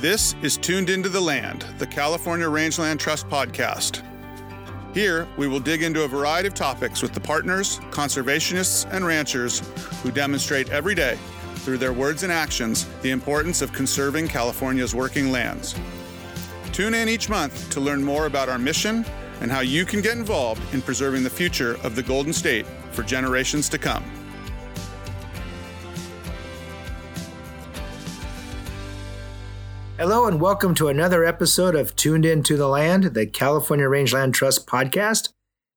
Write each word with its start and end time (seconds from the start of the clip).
This 0.00 0.36
is 0.42 0.56
Tuned 0.56 0.90
Into 0.90 1.08
the 1.08 1.20
Land, 1.20 1.66
the 1.78 1.86
California 1.86 2.48
Rangeland 2.48 3.00
Trust 3.00 3.28
podcast. 3.28 4.04
Here, 4.94 5.26
we 5.36 5.48
will 5.48 5.58
dig 5.58 5.82
into 5.82 6.04
a 6.04 6.08
variety 6.08 6.46
of 6.46 6.54
topics 6.54 7.02
with 7.02 7.12
the 7.12 7.20
partners, 7.20 7.80
conservationists, 7.90 8.88
and 8.92 9.04
ranchers 9.04 9.58
who 10.00 10.12
demonstrate 10.12 10.70
every 10.70 10.94
day, 10.94 11.18
through 11.56 11.78
their 11.78 11.92
words 11.92 12.22
and 12.22 12.30
actions, 12.30 12.86
the 13.02 13.10
importance 13.10 13.60
of 13.60 13.72
conserving 13.72 14.28
California's 14.28 14.94
working 14.94 15.32
lands. 15.32 15.74
Tune 16.70 16.94
in 16.94 17.08
each 17.08 17.28
month 17.28 17.68
to 17.70 17.80
learn 17.80 18.00
more 18.00 18.26
about 18.26 18.48
our 18.48 18.56
mission 18.56 19.04
and 19.40 19.50
how 19.50 19.60
you 19.62 19.84
can 19.84 20.00
get 20.00 20.16
involved 20.16 20.62
in 20.72 20.80
preserving 20.80 21.24
the 21.24 21.30
future 21.30 21.76
of 21.82 21.96
the 21.96 22.04
Golden 22.04 22.32
State 22.32 22.66
for 22.92 23.02
generations 23.02 23.68
to 23.70 23.78
come. 23.78 24.04
Hello, 29.98 30.28
and 30.28 30.40
welcome 30.40 30.76
to 30.76 30.86
another 30.86 31.24
episode 31.24 31.74
of 31.74 31.96
Tuned 31.96 32.24
In 32.24 32.44
to 32.44 32.56
the 32.56 32.68
Land, 32.68 33.14
the 33.14 33.26
California 33.26 33.88
Rangeland 33.88 34.32
Trust 34.32 34.64
podcast. 34.64 35.30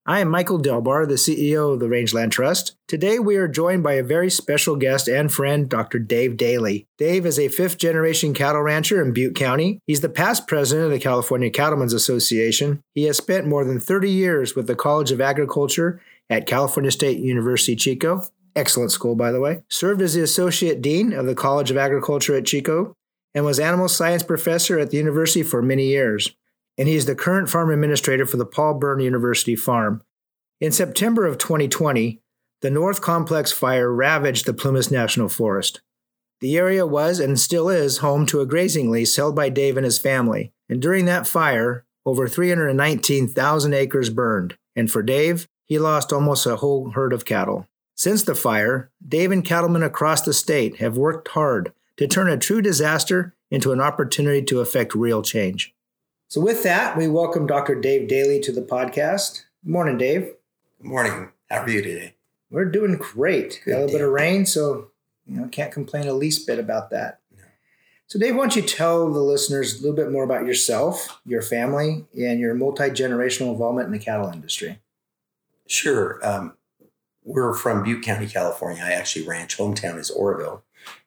I 0.05 0.19
am 0.19 0.29
Michael 0.29 0.59
Delbar, 0.59 1.07
the 1.07 1.15
CEO 1.15 1.73
of 1.73 1.79
the 1.79 1.89
Rangeland 1.89 2.31
Trust. 2.31 2.75
Today, 2.87 3.17
we 3.17 3.35
are 3.37 3.47
joined 3.47 3.81
by 3.81 3.93
a 3.93 4.03
very 4.03 4.29
special 4.29 4.75
guest 4.75 5.07
and 5.07 5.33
friend, 5.33 5.67
Dr. 5.67 5.97
Dave 5.97 6.37
Daley. 6.37 6.85
Dave 6.99 7.25
is 7.25 7.39
a 7.39 7.47
fifth 7.47 7.79
generation 7.79 8.35
cattle 8.35 8.61
rancher 8.61 9.01
in 9.01 9.11
Butte 9.11 9.33
County. 9.33 9.79
He's 9.87 10.01
the 10.01 10.07
past 10.07 10.45
president 10.45 10.85
of 10.85 10.91
the 10.91 10.99
California 10.99 11.49
Cattlemen's 11.49 11.91
Association. 11.91 12.83
He 12.93 13.05
has 13.05 13.17
spent 13.17 13.47
more 13.47 13.65
than 13.65 13.79
30 13.79 14.11
years 14.11 14.55
with 14.55 14.67
the 14.67 14.75
College 14.75 15.11
of 15.11 15.19
Agriculture 15.19 15.99
at 16.29 16.45
California 16.45 16.91
State 16.91 17.17
University 17.17 17.75
Chico. 17.75 18.27
Excellent 18.55 18.91
school, 18.91 19.15
by 19.15 19.31
the 19.31 19.39
way. 19.39 19.63
Served 19.67 19.99
as 19.99 20.13
the 20.13 20.21
associate 20.21 20.79
dean 20.79 21.11
of 21.11 21.25
the 21.25 21.33
College 21.33 21.71
of 21.71 21.77
Agriculture 21.77 22.35
at 22.35 22.45
Chico 22.45 22.95
and 23.33 23.45
was 23.45 23.59
animal 23.59 23.87
science 23.87 24.23
professor 24.23 24.79
at 24.79 24.91
the 24.91 24.97
university 24.97 25.43
for 25.43 25.61
many 25.61 25.87
years. 25.87 26.31
And 26.77 26.87
he 26.87 26.95
is 26.95 27.05
the 27.05 27.15
current 27.15 27.49
farm 27.49 27.69
administrator 27.69 28.25
for 28.25 28.37
the 28.37 28.45
Paul 28.45 28.75
Byrne 28.75 28.99
University 28.99 29.55
Farm. 29.55 30.01
In 30.59 30.71
September 30.71 31.25
of 31.25 31.37
2020, 31.37 32.21
the 32.61 32.69
North 32.69 33.01
Complex 33.01 33.51
fire 33.51 33.91
ravaged 33.91 34.45
the 34.45 34.53
Plumas 34.53 34.91
National 34.91 35.29
Forest. 35.29 35.81
The 36.39 36.57
area 36.57 36.85
was 36.85 37.19
and 37.19 37.39
still 37.39 37.69
is 37.69 37.99
home 37.99 38.25
to 38.27 38.41
a 38.41 38.45
grazing 38.45 38.89
lease 38.89 39.15
held 39.15 39.35
by 39.35 39.49
Dave 39.49 39.77
and 39.77 39.85
his 39.85 39.99
family. 39.99 40.53
And 40.69 40.81
during 40.81 41.05
that 41.05 41.27
fire, 41.27 41.85
over 42.05 42.27
319,000 42.27 43.73
acres 43.73 44.09
burned. 44.09 44.57
And 44.75 44.89
for 44.89 45.03
Dave, 45.03 45.47
he 45.65 45.77
lost 45.77 46.11
almost 46.11 46.45
a 46.45 46.57
whole 46.57 46.91
herd 46.91 47.13
of 47.13 47.25
cattle. 47.25 47.67
Since 47.95 48.23
the 48.23 48.35
fire, 48.35 48.89
Dave 49.07 49.31
and 49.31 49.45
cattlemen 49.45 49.83
across 49.83 50.21
the 50.21 50.33
state 50.33 50.77
have 50.77 50.97
worked 50.97 51.29
hard 51.29 51.73
to 51.97 52.07
turn 52.07 52.29
a 52.29 52.37
true 52.37 52.61
disaster 52.61 53.35
into 53.49 53.71
an 53.71 53.81
opportunity 53.81 54.41
to 54.43 54.61
affect 54.61 54.95
real 54.95 55.21
change. 55.21 55.73
So, 56.27 56.39
with 56.39 56.63
that, 56.63 56.97
we 56.97 57.07
welcome 57.07 57.45
Dr. 57.45 57.75
Dave 57.75 58.07
Daley 58.07 58.39
to 58.41 58.51
the 58.51 58.61
podcast. 58.61 59.43
Good 59.63 59.71
morning, 59.71 59.97
Dave. 59.97 60.33
Good 60.81 60.87
morning. 60.87 61.29
How 61.49 61.63
are 61.63 61.69
you 61.69 61.81
today? 61.81 62.15
We're 62.49 62.65
doing 62.65 62.95
great. 62.95 63.61
Good 63.65 63.71
Got 63.71 63.77
a 63.77 63.81
little 63.81 63.97
bit 63.99 64.05
of 64.05 64.11
rain, 64.11 64.45
so 64.45 64.91
you 65.25 65.37
know 65.37 65.47
can't 65.49 65.73
complain 65.73 66.07
a 66.07 66.13
least 66.13 66.47
bit 66.47 66.59
about 66.59 66.89
that. 66.91 67.19
No. 67.35 67.43
So, 68.07 68.17
Dave, 68.17 68.35
why 68.35 68.43
don't 68.43 68.55
you 68.55 68.61
tell 68.61 69.11
the 69.11 69.19
listeners 69.19 69.73
a 69.73 69.81
little 69.81 69.95
bit 69.95 70.11
more 70.11 70.23
about 70.23 70.45
yourself, 70.45 71.19
your 71.25 71.41
family, 71.41 72.05
and 72.17 72.39
your 72.39 72.53
multi 72.53 72.89
generational 72.89 73.51
involvement 73.51 73.87
in 73.87 73.91
the 73.91 73.99
cattle 73.99 74.29
industry? 74.29 74.79
Sure. 75.67 76.19
Um, 76.23 76.55
we're 77.23 77.53
from 77.53 77.83
Butte 77.83 78.03
County, 78.03 78.27
California. 78.27 78.81
I 78.83 78.93
actually 78.93 79.27
ranch. 79.27 79.57
Hometown 79.57 79.97
is 79.97 80.09
Oroville 80.09 80.63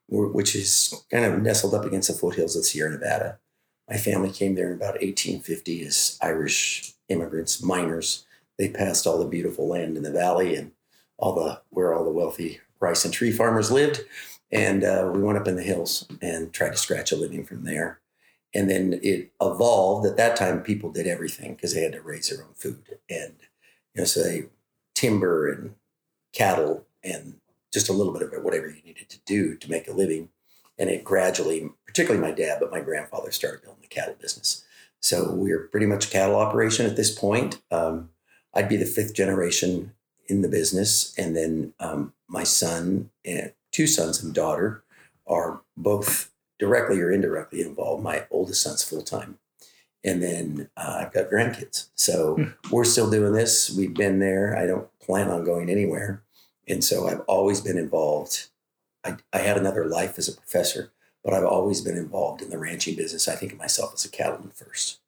which 0.09 0.55
is 0.55 1.05
kind 1.11 1.25
of 1.25 1.43
nestled 1.43 1.75
up 1.75 1.85
against 1.85 2.09
the 2.09 2.15
foothills 2.15 2.57
of 2.57 2.65
Sierra 2.65 2.93
Nevada. 2.93 3.39
My 3.89 3.97
family 3.97 4.31
came 4.31 4.55
there 4.55 4.69
in 4.69 4.77
about 4.77 4.95
1850 4.95 5.85
as 5.85 6.19
Irish 6.23 6.95
immigrants, 7.09 7.63
miners. 7.63 8.27
They 8.59 8.69
passed 8.69 9.07
all 9.07 9.19
the 9.19 9.29
beautiful 9.29 9.69
land 9.69 9.97
in 9.97 10.03
the 10.03 10.11
valley 10.11 10.55
and 10.55 10.73
all 11.19 11.35
the 11.35 11.61
where 11.71 11.95
all 11.95 12.05
the 12.05 12.11
wealthy 12.11 12.61
rice 12.81 13.05
and 13.05 13.13
tree 13.13 13.33
farmers 13.33 13.71
lived, 13.71 14.03
and 14.51 14.85
uh, 14.85 15.11
we 15.13 15.23
went 15.23 15.39
up 15.39 15.49
in 15.49 15.57
the 15.57 15.63
hills 15.63 16.07
and 16.21 16.53
tried 16.53 16.73
to 16.73 16.77
scratch 16.77 17.13
a 17.13 17.17
living 17.17 17.45
from 17.45 17.65
there. 17.65 18.01
And 18.55 18.71
then 18.71 19.01
it 19.03 19.33
evolved. 19.41 20.07
At 20.07 20.17
that 20.17 20.37
time, 20.37 20.63
people 20.63 20.91
did 20.93 21.09
everything 21.09 21.55
because 21.55 21.75
they 21.75 21.83
had 21.83 21.93
to 21.93 22.01
raise 22.01 22.29
their 22.29 22.45
own 22.45 22.55
food, 22.55 22.99
and 23.11 23.35
you 23.95 24.03
know, 24.03 24.05
so 24.05 24.23
they 24.23 24.47
timber 24.95 25.49
and 25.49 25.75
cattle 26.33 26.87
and 27.03 27.35
just 27.75 27.91
a 27.91 27.93
little 27.93 28.13
bit 28.13 28.23
of 28.23 28.33
it, 28.33 28.43
whatever 28.43 28.69
you 28.69 28.81
needed 28.83 29.11
to 29.11 29.19
do 29.27 29.57
to 29.57 29.71
make 29.71 29.89
a 29.89 29.93
living. 29.93 30.31
And 30.79 30.89
it 30.89 31.05
gradually, 31.05 31.71
particularly 31.87 32.27
my 32.27 32.33
dad, 32.33 32.59
but 32.61 32.71
my 32.71 32.81
grandfather 32.81 33.31
started 33.31 33.63
building 33.63 33.83
the 33.83 33.89
cattle 33.89 34.17
business. 34.19 34.65
So 35.01 35.33
we're 35.33 35.69
pretty 35.69 35.87
much 35.87 36.07
a 36.07 36.11
cattle 36.11 36.37
operation 36.37 36.87
at 36.87 36.97
this 36.97 37.17
point. 37.17 37.61
Um, 37.71 38.11
I'd 38.55 38.69
be 38.69 38.77
the 38.77 38.87
fifth 38.87 39.15
generation 39.15 39.93
in 40.27 40.41
the 40.41 40.49
business. 40.49 41.13
And 41.19 41.37
then 41.37 41.75
um, 41.81 42.15
my 42.29 42.45
son 42.45 43.11
and 43.25 43.53
two 43.73 43.87
sons 43.87 44.23
and 44.23 44.33
daughter 44.33 44.83
are 45.27 45.61
both 45.77 46.31
directly 46.59 47.01
or 47.01 47.11
indirectly 47.11 47.61
involved. 47.61 48.03
My 48.03 48.25
oldest 48.31 48.63
son's 48.63 48.83
full 48.83 49.03
time. 49.03 49.39
And 50.05 50.23
then 50.23 50.69
uh, 50.77 50.99
I've 51.01 51.13
got 51.13 51.31
grandkids. 51.31 51.89
So 51.95 52.37
hmm. 52.37 52.45
we're 52.71 52.85
still 52.85 53.11
doing 53.11 53.33
this. 53.33 53.75
We've 53.77 53.95
been 53.95 54.21
there. 54.21 54.57
I 54.57 54.67
don't 54.67 54.89
plan 55.01 55.29
on 55.29 55.45
going 55.45 55.69
anywhere. 55.69 56.23
And 56.67 56.83
so 56.83 57.09
I've 57.09 57.21
always 57.21 57.61
been 57.61 57.79
involved. 57.79 58.49
I, 59.05 59.17
I 59.33 59.39
had 59.39 59.57
another 59.57 59.87
life 59.87 60.19
as 60.19 60.29
a 60.29 60.37
professor, 60.37 60.93
but 61.23 61.35
I've 61.35 61.45
always 61.45 61.81
been 61.81 61.97
involved 61.97 62.43
in 62.43 62.51
the 62.51 62.59
ranching 62.59 62.97
business. 62.97 63.29
I 63.29 63.35
think 63.35 63.53
of 63.53 63.59
myself 63.59 63.95
as 63.95 64.05
a 64.05 64.11
cattleman 64.11 64.51
first. 64.51 65.01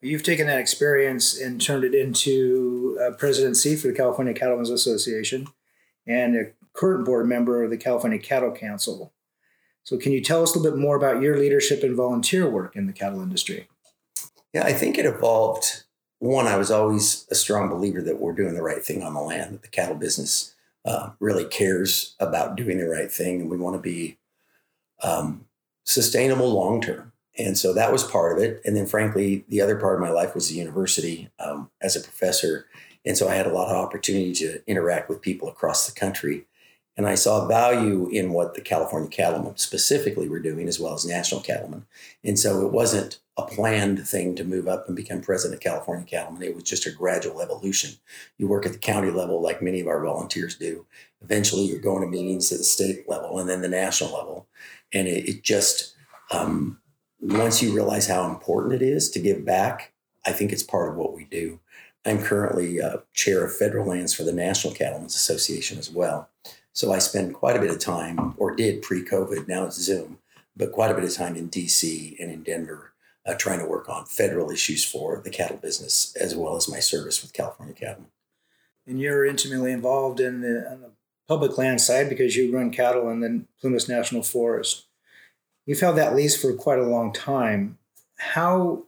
You've 0.00 0.24
taken 0.24 0.48
that 0.48 0.58
experience 0.58 1.38
and 1.38 1.60
turned 1.60 1.84
it 1.84 1.94
into 1.94 2.98
a 3.00 3.12
presidency 3.12 3.76
for 3.76 3.86
the 3.86 3.94
California 3.94 4.34
Cattlemen's 4.34 4.70
Association 4.70 5.46
and 6.06 6.34
a 6.34 6.50
current 6.72 7.04
board 7.04 7.28
member 7.28 7.62
of 7.62 7.70
the 7.70 7.76
California 7.76 8.18
Cattle 8.18 8.50
Council. 8.50 9.12
So, 9.84 9.96
can 9.96 10.12
you 10.12 10.20
tell 10.20 10.42
us 10.42 10.54
a 10.54 10.58
little 10.58 10.76
bit 10.76 10.80
more 10.80 10.96
about 10.96 11.22
your 11.22 11.36
leadership 11.36 11.82
and 11.82 11.96
volunteer 11.96 12.48
work 12.48 12.74
in 12.74 12.86
the 12.86 12.92
cattle 12.92 13.20
industry? 13.20 13.68
Yeah, 14.52 14.64
I 14.64 14.72
think 14.72 14.98
it 14.98 15.06
evolved. 15.06 15.84
One, 16.18 16.46
I 16.46 16.56
was 16.56 16.70
always 16.70 17.26
a 17.30 17.34
strong 17.34 17.68
believer 17.68 18.00
that 18.02 18.20
we're 18.20 18.32
doing 18.32 18.54
the 18.54 18.62
right 18.62 18.84
thing 18.84 19.02
on 19.02 19.14
the 19.14 19.20
land, 19.20 19.54
that 19.54 19.62
the 19.62 19.68
cattle 19.68 19.96
business 19.96 20.54
uh, 20.84 21.10
really 21.20 21.44
cares 21.44 22.14
about 22.18 22.56
doing 22.56 22.78
the 22.78 22.88
right 22.88 23.10
thing, 23.10 23.40
and 23.40 23.50
we 23.50 23.56
want 23.56 23.76
to 23.76 23.82
be 23.82 24.18
um, 25.02 25.46
sustainable 25.84 26.52
long 26.52 26.80
term. 26.80 27.12
And 27.38 27.56
so 27.56 27.72
that 27.72 27.92
was 27.92 28.04
part 28.04 28.36
of 28.36 28.42
it. 28.42 28.60
And 28.64 28.76
then, 28.76 28.86
frankly, 28.86 29.44
the 29.48 29.60
other 29.60 29.76
part 29.76 29.94
of 29.94 30.00
my 30.00 30.10
life 30.10 30.34
was 30.34 30.48
the 30.48 30.56
university 30.56 31.30
um, 31.38 31.70
as 31.80 31.96
a 31.96 32.00
professor. 32.00 32.66
And 33.06 33.16
so 33.16 33.28
I 33.28 33.34
had 33.34 33.46
a 33.46 33.52
lot 33.52 33.68
of 33.68 33.76
opportunity 33.76 34.32
to 34.34 34.62
interact 34.66 35.08
with 35.08 35.22
people 35.22 35.48
across 35.48 35.86
the 35.86 35.98
country. 35.98 36.46
And 36.96 37.06
I 37.06 37.14
saw 37.14 37.46
value 37.46 38.08
in 38.08 38.32
what 38.32 38.54
the 38.54 38.60
California 38.60 39.08
cattlemen 39.08 39.56
specifically 39.56 40.28
were 40.28 40.40
doing, 40.40 40.68
as 40.68 40.78
well 40.78 40.94
as 40.94 41.06
national 41.06 41.40
cattlemen. 41.40 41.86
And 42.22 42.38
so 42.38 42.66
it 42.66 42.72
wasn't 42.72 43.18
a 43.38 43.42
planned 43.42 44.06
thing 44.06 44.34
to 44.36 44.44
move 44.44 44.68
up 44.68 44.86
and 44.86 44.96
become 44.96 45.22
president 45.22 45.58
of 45.58 45.62
California 45.62 46.04
Cattlemen. 46.04 46.42
It 46.42 46.54
was 46.54 46.64
just 46.64 46.86
a 46.86 46.90
gradual 46.90 47.40
evolution. 47.40 47.92
You 48.36 48.46
work 48.46 48.66
at 48.66 48.72
the 48.72 48.78
county 48.78 49.10
level, 49.10 49.40
like 49.40 49.62
many 49.62 49.80
of 49.80 49.86
our 49.86 50.04
volunteers 50.04 50.54
do. 50.56 50.84
Eventually, 51.22 51.62
you're 51.62 51.80
going 51.80 52.02
to 52.02 52.08
meetings 52.08 52.52
at 52.52 52.58
the 52.58 52.64
state 52.64 53.08
level 53.08 53.38
and 53.38 53.48
then 53.48 53.62
the 53.62 53.68
national 53.68 54.12
level. 54.12 54.48
And 54.92 55.08
it, 55.08 55.26
it 55.26 55.42
just, 55.44 55.94
um, 56.30 56.78
once 57.20 57.62
you 57.62 57.72
realize 57.74 58.06
how 58.06 58.28
important 58.28 58.74
it 58.74 58.82
is 58.82 59.10
to 59.12 59.18
give 59.18 59.46
back, 59.46 59.92
I 60.26 60.32
think 60.32 60.52
it's 60.52 60.62
part 60.62 60.90
of 60.90 60.96
what 60.96 61.14
we 61.14 61.24
do. 61.24 61.60
I'm 62.04 62.22
currently 62.22 62.82
uh, 62.82 62.98
chair 63.14 63.44
of 63.44 63.56
federal 63.56 63.86
lands 63.86 64.12
for 64.12 64.24
the 64.24 64.32
National 64.32 64.74
Cattlemen's 64.74 65.14
Association 65.14 65.78
as 65.78 65.90
well. 65.90 66.28
So 66.72 66.92
I 66.92 66.98
spend 66.98 67.34
quite 67.34 67.56
a 67.56 67.60
bit 67.60 67.70
of 67.70 67.78
time, 67.78 68.34
or 68.36 68.54
did 68.54 68.82
pre 68.82 69.04
COVID, 69.04 69.46
now 69.46 69.66
it's 69.66 69.80
Zoom, 69.80 70.18
but 70.56 70.72
quite 70.72 70.90
a 70.90 70.94
bit 70.94 71.04
of 71.04 71.14
time 71.14 71.36
in 71.36 71.50
DC 71.50 72.16
and 72.18 72.30
in 72.30 72.42
Denver 72.42 72.92
uh, 73.26 73.34
trying 73.34 73.58
to 73.58 73.66
work 73.66 73.88
on 73.88 74.04
federal 74.04 74.50
issues 74.50 74.84
for 74.84 75.20
the 75.22 75.30
cattle 75.30 75.56
business, 75.56 76.14
as 76.16 76.34
well 76.34 76.56
as 76.56 76.68
my 76.68 76.80
service 76.80 77.22
with 77.22 77.32
California 77.32 77.74
Cattle. 77.74 78.06
And 78.86 79.00
you're 79.00 79.24
intimately 79.24 79.72
involved 79.72 80.18
in 80.18 80.40
the, 80.40 80.78
the 80.80 80.90
public 81.28 81.56
land 81.56 81.80
side 81.80 82.08
because 82.08 82.36
you 82.36 82.54
run 82.54 82.70
cattle 82.70 83.08
in 83.10 83.20
the 83.20 83.44
Plumas 83.60 83.88
National 83.88 84.22
Forest. 84.22 84.86
You've 85.66 85.80
held 85.80 85.96
that 85.96 86.16
lease 86.16 86.40
for 86.40 86.52
quite 86.54 86.80
a 86.80 86.86
long 86.86 87.12
time. 87.12 87.78
How, 88.18 88.84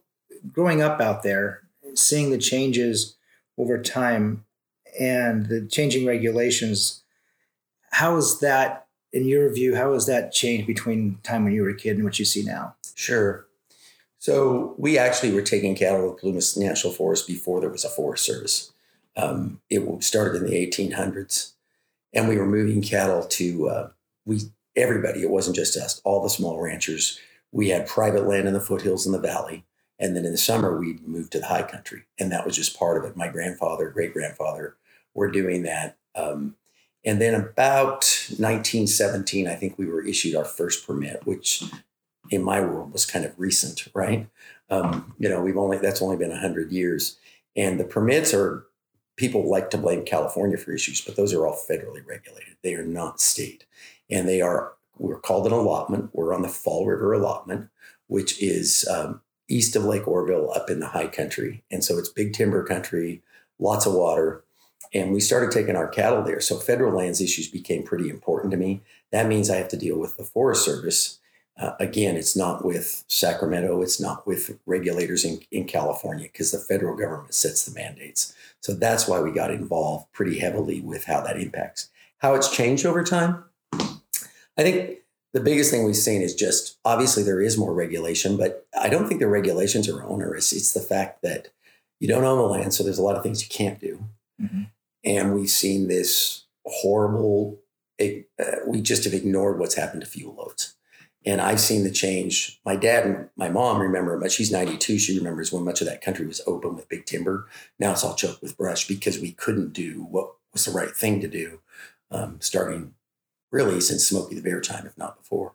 growing 0.53 0.83
up 0.83 1.01
out 1.01 1.23
there, 1.23 1.63
seeing 1.95 2.31
the 2.31 2.39
changes 2.39 3.17
over 3.57 3.81
time 3.81 4.45
and 4.99 5.47
the 5.47 5.65
changing 5.67 6.07
regulations, 6.07 7.04
how 7.95 8.17
is 8.17 8.41
that, 8.41 8.87
in 9.13 9.25
your 9.25 9.53
view, 9.53 9.77
how 9.77 9.93
has 9.93 10.07
that 10.07 10.33
changed 10.33 10.67
between 10.67 11.19
time 11.23 11.45
when 11.45 11.53
you 11.53 11.63
were 11.63 11.69
a 11.69 11.77
kid 11.77 11.97
and 11.97 12.05
what 12.05 12.19
you 12.19 12.25
see 12.25 12.43
now? 12.43 12.75
Sure. 12.97 13.47
So 14.19 14.75
we 14.79 14.99
actually 14.99 15.33
were 15.33 15.43
taking 15.43 15.77
cattle 15.77 16.11
to 16.11 16.21
Plumas 16.21 16.57
National 16.57 16.93
Forest 16.93 17.29
before 17.29 17.61
there 17.61 17.71
was 17.71 17.85
a 17.85 17.89
Forest 17.89 18.27
Service. 18.27 18.73
Um, 19.17 19.61
it 19.71 20.03
started 20.03 20.43
in 20.43 20.51
the 20.51 20.67
1800s, 20.67 21.53
and 22.13 22.29
we 22.29 22.37
were 22.37 22.47
moving 22.47 22.83
cattle 22.83 23.25
to 23.25 23.69
uh, 23.69 23.89
we 24.27 24.41
everybody. 24.75 25.23
It 25.23 25.31
wasn't 25.31 25.55
just 25.55 25.77
us. 25.77 26.01
All 26.05 26.21
the 26.21 26.31
small 26.31 26.61
ranchers 26.61 27.21
we 27.53 27.69
had 27.69 27.87
private 27.87 28.27
land 28.27 28.49
in 28.49 28.55
the 28.55 28.61
foothills 28.61 29.07
in 29.07 29.13
the 29.13 29.21
valley. 29.21 29.65
And 30.01 30.17
then 30.17 30.25
in 30.25 30.33
the 30.33 30.39
summer, 30.39 30.77
we 30.77 30.99
moved 31.07 31.31
to 31.33 31.39
the 31.39 31.47
high 31.47 31.63
country. 31.63 32.03
And 32.19 32.33
that 32.33 32.45
was 32.45 32.57
just 32.57 32.77
part 32.77 32.99
of 32.99 33.09
it. 33.09 33.17
My 33.17 33.29
grandfather, 33.29 33.89
great 33.91 34.13
grandfather 34.13 34.75
were 35.15 35.31
doing 35.31 35.63
that. 35.63 35.97
Um, 36.17 36.57
and 37.05 37.21
then 37.21 37.35
about 37.35 38.05
1917, 38.39 39.47
I 39.47 39.55
think 39.55 39.79
we 39.79 39.87
were 39.87 40.05
issued 40.05 40.35
our 40.35 40.45
first 40.45 40.87
permit, 40.87 41.27
which 41.27 41.65
in 42.31 42.43
my 42.43 42.61
world 42.61 42.93
was 42.93 43.05
kind 43.05 43.25
of 43.25 43.39
recent, 43.39 43.89
right? 43.95 44.29
Um, 44.71 45.15
you 45.19 45.29
know, 45.29 45.43
we've 45.43 45.59
only, 45.59 45.79
that's 45.79 46.03
only 46.03 46.17
been 46.17 46.31
100 46.31 46.73
years. 46.73 47.19
And 47.57 47.79
the 47.79 47.85
permits 47.85 48.33
are, 48.33 48.67
people 49.17 49.49
like 49.49 49.71
to 49.71 49.79
blame 49.79 50.05
California 50.05 50.57
for 50.57 50.73
issues, 50.73 51.01
but 51.01 51.15
those 51.15 51.33
are 51.33 51.47
all 51.47 51.55
federally 51.55 52.05
regulated. 52.05 52.57
They 52.63 52.75
are 52.75 52.85
not 52.85 53.21
state. 53.21 53.65
And 54.11 54.29
they 54.29 54.41
are 54.41 54.73
we're 54.99 55.19
called 55.19 55.47
an 55.47 55.53
allotment. 55.53 56.11
We're 56.13 56.35
on 56.35 56.43
the 56.43 56.49
Fall 56.49 56.87
River 56.87 57.13
allotment, 57.13 57.69
which 58.07 58.41
is 58.43 58.87
um, 58.89 59.21
east 59.49 59.77
of 59.77 59.85
Lake 59.85 60.07
Oroville 60.07 60.53
up 60.55 60.71
in 60.71 60.81
the 60.81 60.89
high 60.89 61.09
country. 61.09 61.63
And 61.71 61.85
so 61.85 61.99
it's 61.99 62.09
big 62.09 62.33
timber 62.33 62.65
country, 62.65 63.23
lots 63.59 63.87
of 63.87 63.95
water. 63.95 64.45
And 64.95 65.13
we 65.13 65.21
started 65.21 65.51
taking 65.51 65.77
our 65.77 65.89
cattle 65.89 66.23
there. 66.23 66.41
So 66.41 66.57
federal 66.57 66.97
lands 66.97 67.21
issues 67.21 67.49
became 67.49 67.83
pretty 67.83 68.09
important 68.09 68.53
to 68.53 68.57
me. 68.57 68.81
That 69.11 69.27
means 69.27 69.51
I 69.51 69.57
have 69.57 69.69
to 69.69 69.77
deal 69.77 69.99
with 69.99 70.17
the 70.17 70.25
Forest 70.25 70.65
Service. 70.65 71.19
Uh, 71.59 71.73
again, 71.79 72.17
it's 72.17 72.37
not 72.37 72.65
with 72.65 73.05
Sacramento, 73.09 73.81
it's 73.83 74.01
not 74.01 74.27
with 74.27 74.59
regulators 74.67 75.25
in, 75.25 75.41
in 75.53 75.67
California 75.67 76.25
because 76.25 76.51
the 76.51 76.59
federal 76.59 76.97
government 76.97 77.35
sets 77.35 77.65
the 77.65 77.75
mandates. 77.75 78.35
So 78.61 78.75
that's 78.75 79.07
why 79.07 79.21
we 79.21 79.31
got 79.31 79.53
involved 79.53 80.13
pretty 80.13 80.39
heavily 80.39 80.81
with 80.81 81.05
how 81.05 81.21
that 81.21 81.39
impacts. 81.39 81.91
How 82.19 82.35
it's 82.35 82.55
changed 82.55 82.87
over 82.87 83.05
time, 83.05 83.45
I 83.73 84.63
think 84.63 84.99
the 85.33 85.41
biggest 85.41 85.71
thing 85.71 85.85
we've 85.85 85.97
seen 85.97 86.23
is 86.23 86.35
just 86.35 86.79
obviously 86.85 87.23
there 87.23 87.41
is 87.41 87.59
more 87.59 87.75
regulation, 87.75 88.37
but 88.37 88.67
I 88.81 88.89
don't 88.89 89.07
think 89.07 89.21
the 89.21 89.29
regulations 89.29 89.89
are 89.89 90.03
onerous. 90.05 90.53
It's 90.53 90.73
the 90.73 90.81
fact 90.81 91.23
that 91.23 91.49
you 92.01 92.09
don't 92.09 92.25
own 92.25 92.39
the 92.39 92.45
land, 92.45 92.75
so 92.75 92.83
there's 92.83 92.99
a 92.99 93.03
lot 93.03 93.17
of 93.17 93.23
things 93.23 93.43
you 93.43 93.49
can't 93.49 93.81
do. 93.81 94.05
Mm-hmm. 94.41 94.63
And 95.05 95.35
we've 95.35 95.51
seen 95.51 95.89
this 95.89 96.45
horrible, 96.65 97.61
it, 97.99 98.29
uh, 98.41 98.57
we 98.67 98.81
just 98.81 99.05
have 99.05 99.13
ignored 99.13 99.59
what's 99.59 99.75
happened 99.75 100.03
to 100.03 100.09
fuel 100.09 100.35
loads. 100.35 100.75
And 101.27 101.41
I've 101.41 101.61
seen 101.61 101.85
the 101.85 101.91
change. 101.91 102.61
My 102.67 102.77
dad 102.77 103.07
and 103.07 103.29
my 103.37 103.49
mom 103.49 103.81
remember, 103.81 104.19
but 104.19 104.31
she's 104.31 104.53
92. 104.53 104.99
She 104.99 105.19
remembers 105.19 105.53
when 105.53 105.65
much 105.65 105.81
of 105.81 105.87
that 105.87 106.03
country 106.03 106.27
was 106.27 106.43
open 106.47 106.77
with 106.77 106.89
big 106.89 107.07
timber. 107.07 107.49
Now 107.79 107.93
it's 107.93 108.05
all 108.05 108.15
choked 108.15 108.43
with 108.43 108.59
brush 108.59 108.87
because 108.87 109.19
we 109.19 109.33
couldn't 109.33 109.73
do 109.73 110.05
what 110.11 110.35
was 110.53 110.67
the 110.67 110.73
right 110.73 110.91
thing 110.91 111.21
to 111.21 111.29
do 111.29 111.61
um, 112.11 112.39
starting 112.41 112.95
really 113.51 113.81
since 113.81 114.07
Smokey 114.07 114.35
the 114.35 114.43
Bear 114.43 114.61
time, 114.61 114.87
if 114.87 114.99
not 114.99 115.17
before. 115.17 115.55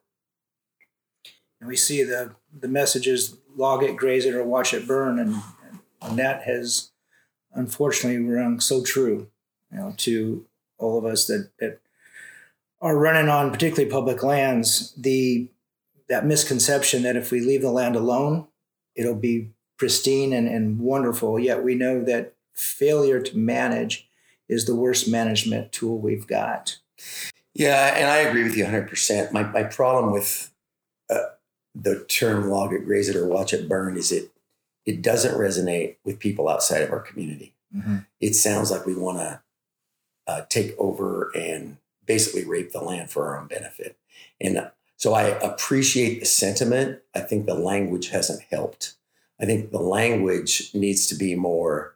And 1.59 1.67
we 1.67 1.75
see 1.75 2.03
the 2.03 2.35
the 2.57 2.67
messages 2.67 3.37
log 3.55 3.83
it, 3.83 3.97
graze 3.97 4.25
it, 4.25 4.33
or 4.33 4.43
watch 4.43 4.73
it 4.73 4.87
burn, 4.87 5.19
and, 5.19 5.35
and 6.01 6.17
that 6.17 6.43
has 6.43 6.91
unfortunately 7.53 8.23
rung 8.23 8.59
so 8.59 8.83
true, 8.83 9.29
you 9.71 9.77
know, 9.77 9.93
to 9.97 10.45
all 10.77 10.97
of 10.97 11.05
us 11.05 11.27
that, 11.27 11.51
that 11.59 11.79
are 12.81 12.97
running 12.97 13.29
on 13.29 13.51
particularly 13.51 13.89
public 13.89 14.23
lands. 14.23 14.93
The 14.95 15.49
that 16.07 16.25
misconception 16.25 17.03
that 17.03 17.15
if 17.15 17.31
we 17.31 17.39
leave 17.39 17.61
the 17.61 17.71
land 17.71 17.95
alone, 17.95 18.47
it'll 18.95 19.15
be 19.15 19.51
pristine 19.77 20.33
and, 20.33 20.47
and 20.47 20.79
wonderful. 20.79 21.39
Yet 21.39 21.63
we 21.63 21.75
know 21.75 22.03
that 22.03 22.33
failure 22.53 23.21
to 23.21 23.37
manage 23.37 24.09
is 24.47 24.65
the 24.65 24.75
worst 24.75 25.07
management 25.07 25.71
tool 25.71 25.99
we've 25.99 26.25
got. 26.25 26.77
Yeah, 27.53 27.93
and 27.95 28.09
I 28.09 28.17
agree 28.17 28.43
with 28.43 28.57
you 28.57 28.65
100%. 28.65 29.31
My, 29.31 29.43
my 29.43 29.63
problem 29.63 30.11
with 30.11 30.51
uh, 31.09 31.19
the 31.75 32.03
term 32.05 32.49
log 32.49 32.73
it, 32.73 32.85
graze 32.85 33.09
it, 33.09 33.15
or 33.15 33.27
watch 33.27 33.53
it 33.53 33.69
burn 33.69 33.97
is 33.97 34.11
it 34.11 34.31
it 34.85 35.01
doesn't 35.03 35.37
resonate 35.37 35.97
with 36.03 36.19
people 36.19 36.49
outside 36.49 36.81
of 36.81 36.91
our 36.91 36.99
community. 36.99 37.53
Mm-hmm. 37.75 37.97
It 38.19 38.33
sounds 38.33 38.71
like 38.71 38.87
we 38.87 38.95
want 38.95 39.19
to 39.19 39.41
uh, 40.29 40.45
take 40.47 40.75
over 40.77 41.31
and 41.35 41.77
basically 42.05 42.45
rape 42.45 42.71
the 42.71 42.81
land 42.81 43.09
for 43.09 43.27
our 43.27 43.39
own 43.39 43.47
benefit. 43.47 43.97
And 44.39 44.69
so 44.95 45.13
I 45.13 45.23
appreciate 45.23 46.19
the 46.19 46.25
sentiment. 46.25 46.99
I 47.15 47.21
think 47.21 47.45
the 47.45 47.55
language 47.55 48.09
hasn't 48.09 48.43
helped. 48.51 48.93
I 49.41 49.45
think 49.45 49.71
the 49.71 49.79
language 49.79 50.69
needs 50.75 51.07
to 51.07 51.15
be 51.15 51.33
more 51.33 51.95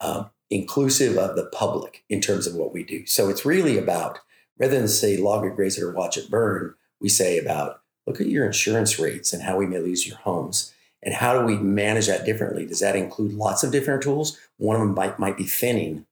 uh, 0.00 0.24
inclusive 0.50 1.16
of 1.16 1.34
the 1.34 1.46
public 1.46 2.04
in 2.10 2.20
terms 2.20 2.46
of 2.46 2.54
what 2.54 2.74
we 2.74 2.82
do. 2.82 3.06
So 3.06 3.30
it's 3.30 3.46
really 3.46 3.78
about 3.78 4.18
rather 4.58 4.76
than 4.76 4.88
say 4.88 5.16
log 5.16 5.46
it, 5.46 5.56
graze 5.56 5.78
it, 5.78 5.82
or 5.82 5.92
watch 5.92 6.18
it 6.18 6.30
burn, 6.30 6.74
we 7.00 7.08
say 7.08 7.38
about 7.38 7.80
look 8.06 8.20
at 8.20 8.26
your 8.26 8.44
insurance 8.44 8.98
rates 8.98 9.32
and 9.32 9.42
how 9.42 9.56
we 9.56 9.66
may 9.66 9.78
lose 9.78 10.06
your 10.06 10.18
homes. 10.18 10.74
And 11.02 11.14
how 11.14 11.38
do 11.38 11.46
we 11.46 11.56
manage 11.56 12.06
that 12.06 12.26
differently? 12.26 12.66
Does 12.66 12.80
that 12.80 12.96
include 12.96 13.32
lots 13.32 13.64
of 13.64 13.72
different 13.72 14.02
tools? 14.02 14.38
One 14.58 14.76
of 14.76 14.82
them 14.82 14.94
might, 14.94 15.18
might 15.18 15.36
be 15.36 15.44
thinning. 15.44 16.06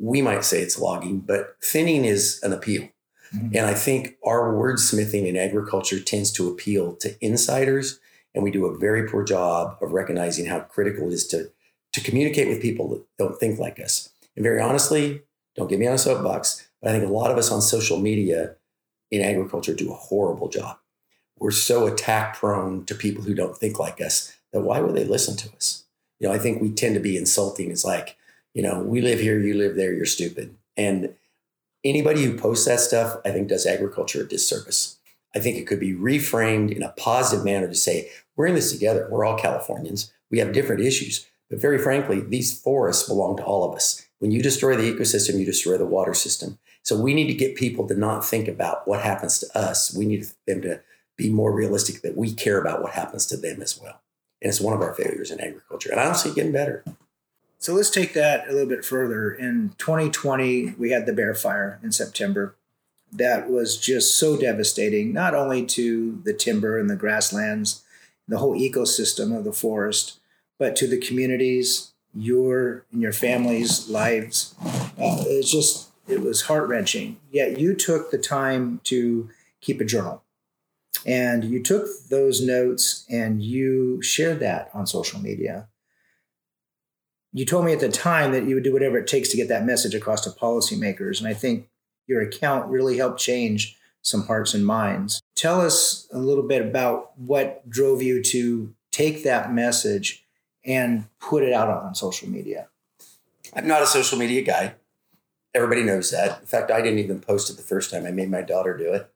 We 0.00 0.22
might 0.22 0.44
say 0.44 0.60
it's 0.60 0.78
logging, 0.78 1.20
but 1.20 1.56
thinning 1.62 2.04
is 2.04 2.40
an 2.42 2.52
appeal. 2.52 2.88
Mm-hmm. 3.34 3.56
And 3.56 3.66
I 3.66 3.74
think 3.74 4.16
our 4.24 4.52
wordsmithing 4.52 5.26
in 5.26 5.36
agriculture 5.36 6.00
tends 6.00 6.32
to 6.32 6.48
appeal 6.48 6.94
to 6.96 7.16
insiders. 7.24 8.00
And 8.34 8.42
we 8.42 8.50
do 8.50 8.66
a 8.66 8.78
very 8.78 9.08
poor 9.08 9.24
job 9.24 9.76
of 9.80 9.92
recognizing 9.92 10.46
how 10.46 10.60
critical 10.60 11.08
it 11.08 11.12
is 11.12 11.26
to, 11.28 11.50
to 11.92 12.00
communicate 12.00 12.48
with 12.48 12.62
people 12.62 12.88
that 12.90 13.04
don't 13.18 13.38
think 13.38 13.58
like 13.58 13.78
us. 13.78 14.10
And 14.36 14.42
very 14.42 14.60
honestly, 14.60 15.22
don't 15.54 15.68
get 15.68 15.78
me 15.78 15.86
on 15.86 15.94
a 15.94 15.98
soapbox. 15.98 16.68
But 16.80 16.90
I 16.90 16.98
think 16.98 17.08
a 17.08 17.12
lot 17.12 17.30
of 17.30 17.36
us 17.36 17.50
on 17.50 17.60
social 17.60 18.00
media 18.00 18.56
in 19.10 19.20
agriculture 19.20 19.74
do 19.74 19.92
a 19.92 19.96
horrible 19.96 20.48
job. 20.48 20.78
We're 21.38 21.50
so 21.50 21.86
attack 21.86 22.36
prone 22.36 22.84
to 22.86 22.94
people 22.94 23.24
who 23.24 23.34
don't 23.34 23.56
think 23.56 23.78
like 23.78 24.00
us 24.00 24.36
that 24.52 24.62
why 24.62 24.80
would 24.80 24.94
they 24.94 25.04
listen 25.04 25.36
to 25.36 25.54
us? 25.56 25.84
You 26.18 26.28
know, 26.28 26.34
I 26.34 26.38
think 26.38 26.60
we 26.60 26.70
tend 26.70 26.94
to 26.94 27.00
be 27.00 27.16
insulting. 27.16 27.70
It's 27.70 27.84
like, 27.84 28.16
you 28.54 28.62
know, 28.62 28.80
we 28.80 29.00
live 29.00 29.20
here, 29.20 29.38
you 29.40 29.54
live 29.54 29.76
there, 29.76 29.92
you're 29.92 30.06
stupid. 30.06 30.56
And 30.76 31.14
anybody 31.84 32.24
who 32.24 32.36
posts 32.36 32.66
that 32.66 32.80
stuff, 32.80 33.16
I 33.24 33.30
think 33.30 33.48
does 33.48 33.66
agriculture 33.66 34.22
a 34.22 34.28
disservice. 34.28 34.98
I 35.34 35.38
think 35.38 35.56
it 35.56 35.66
could 35.66 35.80
be 35.80 35.94
reframed 35.94 36.74
in 36.74 36.82
a 36.82 36.94
positive 36.96 37.44
manner 37.44 37.68
to 37.68 37.74
say, 37.74 38.10
we're 38.36 38.46
in 38.46 38.54
this 38.54 38.72
together. 38.72 39.06
We're 39.10 39.24
all 39.24 39.38
Californians. 39.38 40.12
We 40.30 40.38
have 40.38 40.52
different 40.52 40.82
issues. 40.82 41.26
But 41.48 41.60
very 41.60 41.78
frankly, 41.78 42.20
these 42.20 42.58
forests 42.58 43.08
belong 43.08 43.36
to 43.36 43.44
all 43.44 43.68
of 43.68 43.74
us. 43.74 44.06
When 44.18 44.30
you 44.30 44.42
destroy 44.42 44.76
the 44.76 44.92
ecosystem, 44.92 45.38
you 45.38 45.46
destroy 45.46 45.78
the 45.78 45.86
water 45.86 46.14
system. 46.14 46.58
So 46.82 47.00
we 47.00 47.14
need 47.14 47.26
to 47.26 47.34
get 47.34 47.56
people 47.56 47.86
to 47.88 47.94
not 47.94 48.24
think 48.24 48.48
about 48.48 48.86
what 48.88 49.02
happens 49.02 49.38
to 49.40 49.58
us. 49.58 49.94
We 49.94 50.06
need 50.06 50.26
them 50.46 50.62
to 50.62 50.80
be 51.16 51.30
more 51.30 51.52
realistic 51.52 52.02
that 52.02 52.16
we 52.16 52.32
care 52.32 52.60
about 52.60 52.82
what 52.82 52.92
happens 52.92 53.26
to 53.26 53.36
them 53.36 53.60
as 53.60 53.78
well. 53.80 54.00
And 54.40 54.48
it's 54.48 54.60
one 54.60 54.74
of 54.74 54.80
our 54.80 54.94
failures 54.94 55.30
in 55.30 55.40
agriculture. 55.40 55.90
And 55.90 56.00
I 56.00 56.04
don't 56.04 56.16
see 56.16 56.30
it 56.30 56.34
getting 56.34 56.52
better. 56.52 56.82
So 57.60 57.74
let's 57.74 57.90
take 57.90 58.14
that 58.14 58.48
a 58.48 58.52
little 58.52 58.68
bit 58.68 58.86
further. 58.86 59.30
In 59.30 59.74
2020, 59.76 60.76
we 60.78 60.92
had 60.92 61.04
the 61.04 61.12
Bear 61.12 61.34
Fire 61.34 61.78
in 61.82 61.92
September. 61.92 62.56
That 63.12 63.50
was 63.50 63.76
just 63.76 64.18
so 64.18 64.38
devastating, 64.38 65.12
not 65.12 65.34
only 65.34 65.66
to 65.66 66.22
the 66.24 66.32
timber 66.32 66.78
and 66.78 66.88
the 66.88 66.96
grasslands, 66.96 67.82
the 68.26 68.38
whole 68.38 68.58
ecosystem 68.58 69.36
of 69.36 69.44
the 69.44 69.52
forest, 69.52 70.20
but 70.58 70.74
to 70.76 70.86
the 70.86 70.98
communities, 70.98 71.92
your 72.14 72.86
and 72.92 73.02
your 73.02 73.12
family's 73.12 73.90
lives. 73.90 74.54
Uh, 74.98 75.24
it's 75.26 75.52
just 75.52 75.90
it 76.08 76.22
was 76.22 76.42
heart 76.42 76.66
wrenching. 76.66 77.18
Yet 77.30 77.58
you 77.58 77.74
took 77.74 78.10
the 78.10 78.18
time 78.18 78.80
to 78.84 79.28
keep 79.60 79.82
a 79.82 79.84
journal. 79.84 80.22
And 81.04 81.44
you 81.44 81.62
took 81.62 81.86
those 82.08 82.42
notes 82.42 83.04
and 83.10 83.42
you 83.42 84.00
shared 84.00 84.40
that 84.40 84.70
on 84.72 84.86
social 84.86 85.20
media. 85.20 85.68
You 87.32 87.44
told 87.44 87.64
me 87.64 87.72
at 87.72 87.80
the 87.80 87.88
time 87.88 88.32
that 88.32 88.44
you 88.44 88.54
would 88.54 88.64
do 88.64 88.72
whatever 88.72 88.98
it 88.98 89.06
takes 89.06 89.28
to 89.30 89.36
get 89.36 89.48
that 89.48 89.64
message 89.64 89.94
across 89.94 90.22
to 90.22 90.30
policymakers. 90.30 91.18
And 91.18 91.28
I 91.28 91.34
think 91.34 91.68
your 92.06 92.20
account 92.20 92.68
really 92.68 92.96
helped 92.96 93.20
change 93.20 93.76
some 94.02 94.26
hearts 94.26 94.54
and 94.54 94.66
minds. 94.66 95.22
Tell 95.36 95.60
us 95.60 96.08
a 96.12 96.18
little 96.18 96.46
bit 96.46 96.62
about 96.62 97.18
what 97.18 97.68
drove 97.68 98.02
you 98.02 98.22
to 98.24 98.74
take 98.90 99.22
that 99.24 99.52
message 99.52 100.24
and 100.64 101.06
put 101.20 101.42
it 101.42 101.52
out 101.52 101.68
on 101.68 101.94
social 101.94 102.28
media. 102.28 102.68
I'm 103.54 103.66
not 103.66 103.82
a 103.82 103.86
social 103.86 104.18
media 104.18 104.42
guy. 104.42 104.74
Everybody 105.54 105.82
knows 105.82 106.10
that. 106.10 106.40
In 106.40 106.46
fact, 106.46 106.70
I 106.70 106.80
didn't 106.82 106.98
even 106.98 107.20
post 107.20 107.50
it 107.50 107.56
the 107.56 107.62
first 107.62 107.90
time. 107.90 108.06
I 108.06 108.10
made 108.10 108.30
my 108.30 108.42
daughter 108.42 108.76
do 108.76 108.92
it 108.92 109.10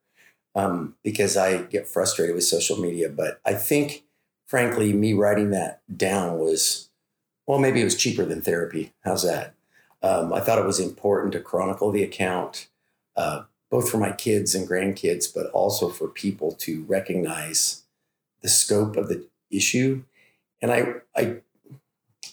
um, 0.54 0.96
because 1.02 1.36
I 1.36 1.62
get 1.62 1.88
frustrated 1.88 2.34
with 2.34 2.44
social 2.44 2.76
media. 2.76 3.08
But 3.08 3.40
I 3.44 3.54
think, 3.54 4.04
frankly, 4.46 4.92
me 4.92 5.14
writing 5.14 5.50
that 5.50 5.82
down 5.96 6.38
was, 6.38 6.90
well, 7.46 7.58
maybe 7.58 7.80
it 7.80 7.84
was 7.84 7.96
cheaper 7.96 8.24
than 8.24 8.42
therapy. 8.42 8.92
How's 9.04 9.22
that? 9.24 9.54
Um, 10.02 10.32
I 10.32 10.40
thought 10.40 10.58
it 10.58 10.66
was 10.66 10.80
important 10.80 11.32
to 11.32 11.40
chronicle 11.40 11.90
the 11.90 12.02
account, 12.02 12.68
uh, 13.16 13.44
both 13.70 13.90
for 13.90 13.98
my 13.98 14.12
kids 14.12 14.54
and 14.54 14.68
grandkids, 14.68 15.26
but 15.34 15.50
also 15.52 15.88
for 15.88 16.08
people 16.08 16.52
to 16.52 16.84
recognize 16.84 17.82
the 18.42 18.48
scope 18.48 18.96
of 18.96 19.08
the 19.08 19.26
issue. 19.50 20.04
And 20.62 20.72
I, 20.72 20.94
I 21.16 21.36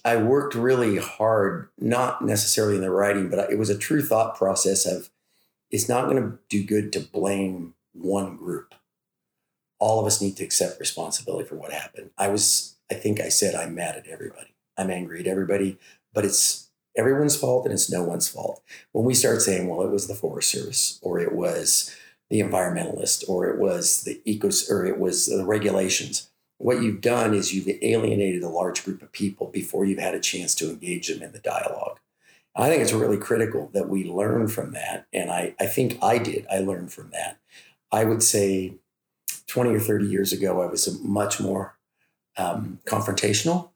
I 0.04 0.18
worked 0.18 0.56
really 0.56 0.98
hard, 0.98 1.70
not 1.80 2.24
necessarily 2.24 2.76
in 2.76 2.82
the 2.82 2.92
writing, 2.92 3.30
but 3.30 3.52
it 3.52 3.58
was 3.60 3.70
a 3.70 3.78
true 3.78 4.02
thought 4.02 4.36
process 4.36 4.86
of 4.86 5.10
it's 5.70 5.90
not 5.90 6.10
going 6.10 6.22
to 6.22 6.40
do 6.50 6.64
good 6.64 6.92
to 6.94 7.00
blame 7.00 7.76
one 7.94 8.36
group. 8.38 8.76
all 9.80 10.00
of 10.00 10.06
us 10.06 10.22
need 10.22 10.38
to 10.38 10.44
accept 10.44 10.80
responsibility 10.80 11.48
for 11.48 11.56
what 11.56 11.74
happened. 11.74 12.12
I 12.18 12.28
was, 12.30 12.76
I 12.92 12.96
think 12.96 13.20
I 13.20 13.30
said, 13.30 13.56
I'm 13.56 13.76
mad 13.76 13.96
at 13.96 14.08
everybody. 14.08 14.54
I'm 14.78 14.90
angry 14.90 15.20
at 15.20 15.28
everybody, 15.28 15.78
but 16.14 16.26
it's 16.26 16.70
everyone's 16.98 17.36
fault 17.36 17.66
and 17.66 17.74
it's 17.74 17.92
no 17.92 18.04
one's 18.04 18.28
fault. 18.28 18.62
When 18.92 19.06
we 19.06 19.14
start 19.14 19.42
saying, 19.42 19.68
well, 19.68 19.82
it 19.82 19.92
was 19.92 20.08
the 20.08 20.16
Forest 20.16 20.52
Service 20.52 21.00
or 21.02 21.20
it 21.20 21.34
was 21.34 21.96
the 22.30 22.40
environmentalist 22.40 23.28
or 23.28 23.48
it 23.48 23.60
was 23.60 24.04
the 24.04 24.22
ecos 24.26 24.70
or 24.70 24.86
it 24.86 25.00
was 25.00 25.28
the 25.28 25.46
regulations, 25.46 26.30
what 26.58 26.82
you've 26.82 27.02
done 27.02 27.34
is 27.34 27.54
you've 27.54 27.78
alienated 27.82 28.44
a 28.44 28.50
large 28.50 28.84
group 28.84 29.02
of 29.02 29.12
people 29.12 29.48
before 29.48 29.86
you've 29.86 30.00
had 30.00 30.16
a 30.16 30.20
chance 30.20 30.54
to 30.56 30.70
engage 30.70 31.08
them 31.08 31.24
in 31.24 31.32
the 31.32 31.40
dialogue. 31.40 32.00
I 32.56 32.70
think 32.70 32.82
it's 32.82 32.94
really 32.94 33.18
critical 33.18 33.70
that 33.74 33.90
we 33.90 34.04
learn 34.04 34.48
from 34.48 34.74
that. 34.74 35.08
And 35.14 35.32
I, 35.32 35.56
I 35.60 35.66
think 35.66 35.98
I 36.04 36.18
did. 36.18 36.46
I 36.52 36.60
learned 36.60 36.92
from 36.92 37.10
that. 37.12 37.40
I 37.92 38.04
would 38.04 38.22
say 38.22 38.76
20 39.48 39.72
or 39.72 39.80
30 39.80 40.06
years 40.06 40.32
ago, 40.34 40.62
I 40.62 40.66
was 40.66 41.02
much 41.02 41.40
more 41.40 41.78
um, 42.38 42.80
confrontational. 42.86 43.71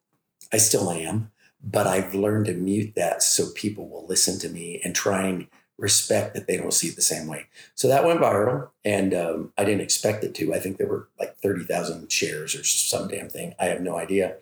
I 0.53 0.57
still 0.57 0.89
am, 0.89 1.31
but 1.63 1.87
I've 1.87 2.13
learned 2.13 2.45
to 2.45 2.53
mute 2.53 2.93
that 2.95 3.23
so 3.23 3.49
people 3.55 3.89
will 3.89 4.05
listen 4.07 4.39
to 4.39 4.49
me 4.49 4.79
and 4.83 4.95
try 4.95 5.27
and 5.27 5.47
respect 5.77 6.33
that 6.33 6.47
they 6.47 6.57
don't 6.57 6.73
see 6.73 6.87
it 6.87 6.95
the 6.95 7.01
same 7.01 7.27
way. 7.27 7.47
So 7.73 7.87
that 7.87 8.05
went 8.05 8.21
viral, 8.21 8.69
and 8.83 9.13
um, 9.13 9.53
I 9.57 9.65
didn't 9.65 9.81
expect 9.81 10.23
it 10.23 10.33
to. 10.35 10.53
I 10.53 10.59
think 10.59 10.77
there 10.77 10.87
were 10.87 11.09
like 11.19 11.35
30,000 11.37 12.11
shares 12.11 12.55
or 12.55 12.63
some 12.63 13.07
damn 13.07 13.29
thing. 13.29 13.55
I 13.59 13.65
have 13.65 13.81
no 13.81 13.97
idea. 13.97 14.37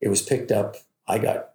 It 0.00 0.08
was 0.08 0.22
picked 0.22 0.52
up. 0.52 0.76
I 1.06 1.18
got 1.18 1.50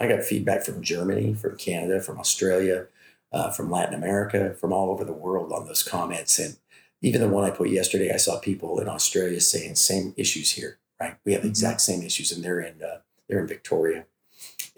I 0.00 0.08
got 0.08 0.24
feedback 0.24 0.64
from 0.64 0.82
Germany, 0.82 1.32
from 1.34 1.56
Canada, 1.56 2.00
from 2.00 2.18
Australia, 2.18 2.86
uh, 3.30 3.50
from 3.52 3.70
Latin 3.70 3.94
America, 3.94 4.52
from 4.54 4.72
all 4.72 4.90
over 4.90 5.04
the 5.04 5.12
world 5.12 5.52
on 5.52 5.66
those 5.66 5.84
comments. 5.84 6.40
And 6.40 6.56
even 7.02 7.20
the 7.20 7.28
one 7.28 7.44
I 7.44 7.50
put 7.50 7.70
yesterday, 7.70 8.12
I 8.12 8.16
saw 8.16 8.40
people 8.40 8.80
in 8.80 8.88
Australia 8.88 9.40
saying 9.40 9.76
same 9.76 10.12
issues 10.16 10.52
here, 10.52 10.78
right? 11.00 11.16
We 11.24 11.32
have 11.32 11.42
the 11.42 11.46
mm-hmm. 11.46 11.52
exact 11.52 11.82
same 11.82 12.02
issues, 12.02 12.32
and 12.32 12.42
they're 12.42 12.60
in 12.60 12.82
uh, 12.82 12.98
they're 13.32 13.40
in 13.40 13.48
Victoria, 13.48 14.04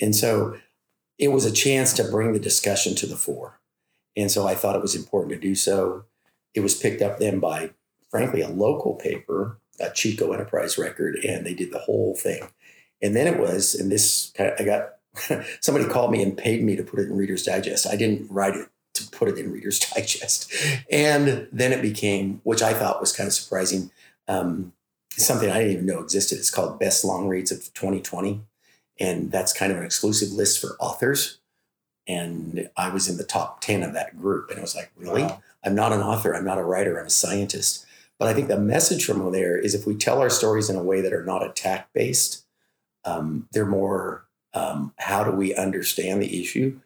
and 0.00 0.14
so 0.14 0.56
it 1.18 1.28
was 1.28 1.44
a 1.44 1.52
chance 1.52 1.92
to 1.94 2.04
bring 2.04 2.32
the 2.32 2.38
discussion 2.38 2.94
to 2.96 3.06
the 3.06 3.16
fore, 3.16 3.60
and 4.16 4.30
so 4.30 4.46
I 4.46 4.54
thought 4.54 4.76
it 4.76 4.82
was 4.82 4.94
important 4.94 5.32
to 5.34 5.40
do 5.40 5.54
so. 5.54 6.04
It 6.54 6.60
was 6.60 6.76
picked 6.76 7.02
up 7.02 7.18
then 7.18 7.40
by, 7.40 7.70
frankly, 8.10 8.40
a 8.40 8.48
local 8.48 8.94
paper, 8.94 9.58
a 9.80 9.90
Chico 9.90 10.32
Enterprise 10.32 10.78
Record, 10.78 11.16
and 11.16 11.44
they 11.44 11.54
did 11.54 11.72
the 11.72 11.80
whole 11.80 12.14
thing. 12.14 12.48
And 13.02 13.14
then 13.14 13.26
it 13.26 13.40
was, 13.40 13.74
and 13.74 13.90
this 13.90 14.32
kind 14.36 14.50
of, 14.50 14.60
I 14.60 14.64
got 14.64 15.44
somebody 15.60 15.86
called 15.86 16.12
me 16.12 16.22
and 16.22 16.36
paid 16.36 16.62
me 16.62 16.76
to 16.76 16.82
put 16.82 17.00
it 17.00 17.08
in 17.08 17.16
Reader's 17.16 17.42
Digest. 17.42 17.86
I 17.86 17.96
didn't 17.96 18.30
write 18.30 18.54
it 18.54 18.68
to 18.94 19.10
put 19.10 19.28
it 19.28 19.38
in 19.38 19.52
Reader's 19.52 19.78
Digest. 19.94 20.52
And 20.90 21.48
then 21.52 21.72
it 21.72 21.82
became, 21.82 22.40
which 22.44 22.62
I 22.62 22.72
thought 22.72 23.00
was 23.00 23.12
kind 23.12 23.26
of 23.26 23.34
surprising, 23.34 23.90
um, 24.28 24.72
something 25.16 25.50
I 25.50 25.58
didn't 25.58 25.72
even 25.72 25.86
know 25.86 26.00
existed. 26.00 26.38
It's 26.38 26.50
called 26.50 26.78
Best 26.78 27.04
Long 27.04 27.28
Reads 27.28 27.52
of 27.52 27.72
2020. 27.74 28.42
And 29.00 29.30
that's 29.30 29.52
kind 29.52 29.72
of 29.72 29.78
an 29.78 29.84
exclusive 29.84 30.30
list 30.30 30.60
for 30.60 30.76
authors. 30.78 31.38
And 32.06 32.68
I 32.76 32.90
was 32.90 33.08
in 33.08 33.16
the 33.16 33.24
top 33.24 33.60
10 33.60 33.82
of 33.82 33.92
that 33.94 34.18
group. 34.18 34.50
And 34.50 34.58
I 34.58 34.62
was 34.62 34.76
like, 34.76 34.92
really? 34.96 35.22
Wow. 35.22 35.42
I'm 35.64 35.74
not 35.74 35.92
an 35.92 36.00
author. 36.00 36.34
I'm 36.34 36.44
not 36.44 36.58
a 36.58 36.64
writer. 36.64 36.98
I'm 36.98 37.06
a 37.06 37.10
scientist. 37.10 37.86
But 38.18 38.28
I 38.28 38.34
think 38.34 38.48
the 38.48 38.58
message 38.58 39.04
from 39.04 39.32
there 39.32 39.58
is 39.58 39.74
if 39.74 39.86
we 39.86 39.96
tell 39.96 40.20
our 40.20 40.30
stories 40.30 40.70
in 40.70 40.76
a 40.76 40.82
way 40.82 41.00
that 41.00 41.12
are 41.12 41.24
not 41.24 41.44
attack 41.44 41.92
based, 41.92 42.44
um, 43.04 43.48
they're 43.52 43.66
more 43.66 44.24
um, 44.54 44.94
how 44.98 45.24
do 45.24 45.32
we 45.32 45.54
understand 45.54 46.22
the 46.22 46.40
issue? 46.40 46.80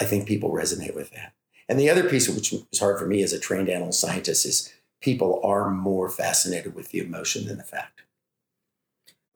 I 0.00 0.04
think 0.04 0.26
people 0.26 0.50
resonate 0.50 0.94
with 0.94 1.10
that. 1.10 1.34
And 1.68 1.78
the 1.78 1.90
other 1.90 2.08
piece, 2.08 2.28
which 2.28 2.52
is 2.52 2.80
hard 2.80 2.98
for 2.98 3.06
me 3.06 3.22
as 3.22 3.32
a 3.32 3.38
trained 3.38 3.68
animal 3.68 3.92
scientist, 3.92 4.46
is 4.46 4.72
people 5.00 5.40
are 5.42 5.70
more 5.70 6.08
fascinated 6.08 6.74
with 6.74 6.90
the 6.90 6.98
emotion 6.98 7.46
than 7.46 7.58
the 7.58 7.64
fact. 7.64 8.02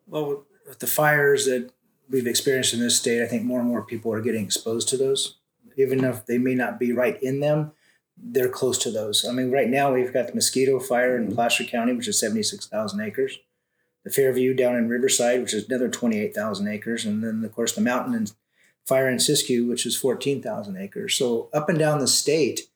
Well, 0.06 0.44
with 0.68 0.78
the 0.78 0.86
fires 0.86 1.46
that 1.46 1.70
we've 2.08 2.26
experienced 2.26 2.74
in 2.74 2.80
this 2.80 2.98
state, 2.98 3.22
I 3.22 3.26
think 3.26 3.44
more 3.44 3.60
and 3.60 3.68
more 3.68 3.82
people 3.82 4.12
are 4.12 4.20
getting 4.20 4.44
exposed 4.44 4.88
to 4.90 4.96
those, 4.96 5.36
even 5.76 6.04
if 6.04 6.26
they 6.26 6.38
may 6.38 6.54
not 6.54 6.78
be 6.78 6.92
right 6.92 7.20
in 7.22 7.40
them. 7.40 7.72
They're 8.16 8.48
close 8.48 8.78
to 8.78 8.90
those. 8.90 9.24
I 9.24 9.32
mean, 9.32 9.50
right 9.50 9.68
now 9.68 9.92
we've 9.92 10.12
got 10.12 10.28
the 10.28 10.34
mosquito 10.34 10.78
fire 10.78 11.16
in 11.16 11.24
mm-hmm. 11.24 11.34
Placer 11.34 11.64
County, 11.64 11.94
which 11.94 12.06
is 12.06 12.20
76,000 12.20 13.00
acres. 13.00 13.38
The 14.04 14.10
Fairview 14.10 14.54
down 14.54 14.76
in 14.76 14.88
Riverside, 14.88 15.40
which 15.40 15.54
is 15.54 15.66
another 15.66 15.88
28,000 15.88 16.68
acres. 16.68 17.04
And 17.04 17.24
then, 17.24 17.42
of 17.44 17.52
course, 17.52 17.72
the 17.72 17.80
mountain 17.80 18.14
and 18.14 18.32
fire 18.84 19.08
in 19.08 19.16
Siskiyou, 19.16 19.68
which 19.68 19.86
is 19.86 19.96
14,000 19.96 20.76
acres. 20.76 21.16
So 21.16 21.48
up 21.52 21.68
and 21.68 21.78
down 21.78 21.98
the 21.98 22.06
state, 22.06 22.68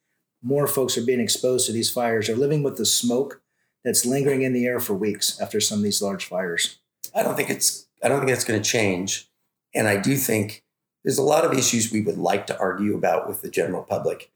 more 0.42 0.66
folks 0.66 0.96
are 0.96 1.04
being 1.04 1.20
exposed 1.20 1.66
to 1.66 1.72
these 1.72 1.90
fires. 1.90 2.26
They're 2.26 2.36
living 2.36 2.62
with 2.62 2.76
the 2.76 2.86
smoke 2.86 3.40
that's 3.84 4.06
lingering 4.06 4.42
in 4.42 4.52
the 4.52 4.66
air 4.66 4.80
for 4.80 4.94
weeks 4.94 5.40
after 5.40 5.60
some 5.60 5.78
of 5.78 5.84
these 5.84 6.02
large 6.02 6.24
fires. 6.24 6.78
I 7.14 7.22
don't 7.22 7.36
think 7.36 7.50
it's 7.50 7.86
I 8.02 8.08
don't 8.08 8.18
think 8.18 8.30
that's 8.30 8.44
going 8.44 8.60
to 8.60 8.68
change. 8.68 9.28
And 9.74 9.88
I 9.88 9.96
do 9.96 10.16
think 10.16 10.64
there's 11.04 11.18
a 11.18 11.22
lot 11.22 11.44
of 11.44 11.52
issues 11.52 11.92
we 11.92 12.00
would 12.00 12.18
like 12.18 12.46
to 12.48 12.58
argue 12.58 12.96
about 12.96 13.28
with 13.28 13.42
the 13.42 13.50
general 13.50 13.82
public. 13.82 14.30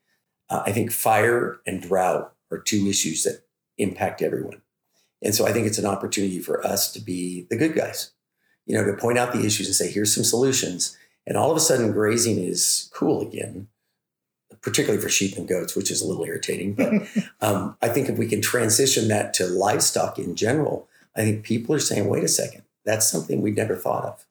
Uh, 0.51 0.63
I 0.67 0.73
think 0.73 0.91
fire 0.91 1.61
and 1.67 1.81
drought 1.81 2.35
are 2.51 2.59
two 2.59 2.87
issues 2.89 3.23
that 3.23 3.45
impact 3.79 4.23
everyone. 4.23 4.63
And 5.23 5.35
so 5.35 5.47
I 5.47 5.53
think 5.53 5.67
it's 5.67 5.79
an 5.79 5.87
opportunity 5.87 6.41
for 6.41 6.65
us 6.67 6.93
to 6.93 7.01
be 7.01 7.47
the 7.49 7.57
good 7.57 7.75
guys, 7.75 8.13
you 8.67 8.77
know, 8.77 8.85
to 8.85 8.97
point 8.97 9.19
out 9.19 9.33
the 9.33 9.47
issues 9.47 9.67
and 9.69 9.77
say, 9.77 9.91
here's 9.91 10.15
some 10.15 10.25
solutions 10.25 10.97
and 11.27 11.37
all 11.37 11.51
of 11.51 11.57
a 11.57 11.61
sudden, 11.61 11.93
grazing 11.93 12.39
is 12.39 12.91
cool 12.93 13.27
again, 13.27 13.69
particularly 14.61 15.03
for 15.03 15.09
sheep 15.09 15.37
and 15.37 15.49
goats, 15.49 15.75
which 15.75 15.91
is 15.91 16.01
a 16.01 16.07
little 16.07 16.25
irritating. 16.25 16.75
But 16.75 16.93
um, 17.41 17.77
I 17.81 17.89
think 17.89 18.09
if 18.09 18.19
we 18.19 18.27
can 18.27 18.41
transition 18.41 19.09
that 19.09 19.35
to 19.35 19.47
livestock 19.47 20.19
in 20.19 20.37
general, 20.37 20.89
I 21.17 21.23
think 21.23 21.45
people 21.45 21.75
are 21.75 21.81
saying, 21.81 22.09
wait 22.09 22.25
a 22.25 22.29
second, 22.29 22.63
that's 22.85 23.11
something 23.11 23.41
we'd 23.41 23.57
never 23.57 23.77
thought 23.77 24.05
of. 24.05 24.27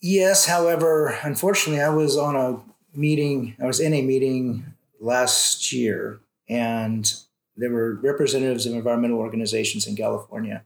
Yes. 0.00 0.46
However, 0.46 1.18
unfortunately, 1.22 1.82
I 1.82 1.88
was 1.88 2.16
on 2.16 2.36
a 2.36 2.60
meeting, 2.96 3.56
I 3.60 3.66
was 3.66 3.80
in 3.80 3.94
a 3.94 4.02
meeting 4.02 4.66
last 5.00 5.72
year, 5.72 6.20
and 6.48 7.12
there 7.56 7.70
were 7.70 7.94
representatives 7.94 8.66
of 8.66 8.74
environmental 8.74 9.18
organizations 9.18 9.86
in 9.86 9.96
California. 9.96 10.64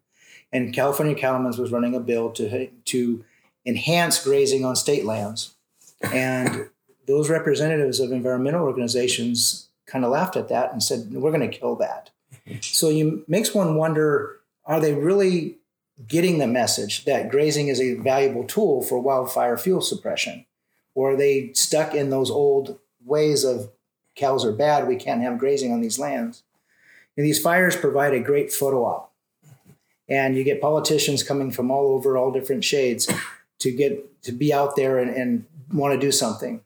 And 0.53 0.73
California 0.73 1.15
Cattlemen's 1.15 1.59
was 1.59 1.71
running 1.71 1.95
a 1.95 2.00
bill 2.00 2.31
to, 2.33 2.67
to 2.67 3.25
enhance 3.67 4.23
grazing 4.23 4.65
on 4.65 4.77
state 4.77 5.05
lands. 5.05 5.55
And 6.12 6.71
those 7.09 7.31
representatives 7.31 7.99
of 7.99 8.12
environmental 8.12 8.65
organizations 8.65 9.69
kind 9.87 10.05
of 10.05 10.11
laughed 10.12 10.37
at 10.37 10.49
that 10.50 10.71
and 10.73 10.83
said, 10.83 11.11
we're 11.12 11.33
going 11.33 11.50
to 11.50 11.59
kill 11.59 11.75
that. 11.77 12.11
So 12.61 12.88
you 12.88 13.25
makes 13.29 13.55
one 13.55 13.77
wonder, 13.77 14.41
are 14.65 14.81
they 14.81 14.95
really 14.95 15.59
getting 16.07 16.38
the 16.38 16.47
message 16.47 17.05
that 17.05 17.31
grazing 17.31 17.69
is 17.69 17.81
a 17.81 17.95
valuable 17.95 18.45
tool 18.45 18.83
for 18.83 18.99
wildfire 18.99 19.59
fuel 19.59 19.83
suppression? 19.83 20.47
Or 20.95 21.12
are 21.12 21.17
they 21.17 21.53
stuck 21.53 21.95
in 21.95 22.09
those 22.09 22.31
old 22.31 22.79
ways 23.05 23.45
of 23.45 23.71
cows 24.17 24.45
are 24.45 24.53
bad, 24.53 24.88
we 24.88 24.97
can't 24.97 25.23
have 25.23 25.38
grazing 25.38 25.73
on 25.73 25.81
these 25.81 25.99
lands? 25.99 26.43
And 27.17 27.27
these 27.27 27.41
fires 27.41 27.77
provide 27.77 28.15
a 28.15 28.21
great 28.21 28.53
photo 28.53 28.85
op. 28.85 29.12
And 30.09 30.37
you 30.37 30.45
get 30.45 30.61
politicians 30.61 31.23
coming 31.23 31.50
from 31.50 31.71
all 31.71 31.88
over, 31.88 32.17
all 32.17 32.33
different 32.33 32.65
shades, 32.65 33.11
to 33.59 33.71
get 33.71 34.23
to 34.23 34.33
be 34.33 34.55
out 34.55 34.77
there 34.77 34.99
and, 34.99 35.11
and 35.11 35.45
want 35.73 35.93
to 35.93 36.00
do 36.00 36.12
something. 36.12 36.62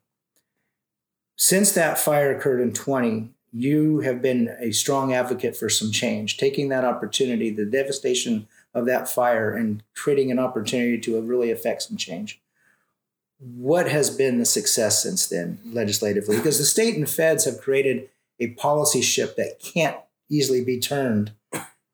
Since 1.36 1.72
that 1.72 1.98
fire 1.98 2.36
occurred 2.36 2.60
in 2.60 2.72
20, 2.72 3.30
you 3.52 4.00
have 4.00 4.22
been 4.22 4.54
a 4.60 4.72
strong 4.72 5.12
advocate 5.12 5.56
for 5.56 5.68
some 5.68 5.90
change, 5.90 6.38
taking 6.38 6.68
that 6.70 6.84
opportunity, 6.84 7.50
the 7.50 7.66
devastation 7.66 8.48
of 8.74 8.86
that 8.86 9.08
fire, 9.08 9.54
and 9.54 9.82
creating 9.94 10.30
an 10.30 10.38
opportunity 10.38 10.98
to 10.98 11.20
really 11.20 11.50
affect 11.50 11.82
some 11.82 11.96
change. 11.96 12.40
What 13.38 13.88
has 13.88 14.08
been 14.16 14.38
the 14.38 14.44
success 14.44 15.02
since 15.02 15.26
then 15.26 15.58
legislatively? 15.64 16.36
Because 16.36 16.58
the 16.58 16.64
state 16.64 16.96
and 16.96 17.08
feds 17.08 17.44
have 17.44 17.60
created 17.60 18.08
a 18.40 18.48
policy 18.54 19.02
ship 19.02 19.36
that 19.36 19.60
can't 19.60 19.96
easily 20.30 20.64
be 20.64 20.80
turned, 20.80 21.32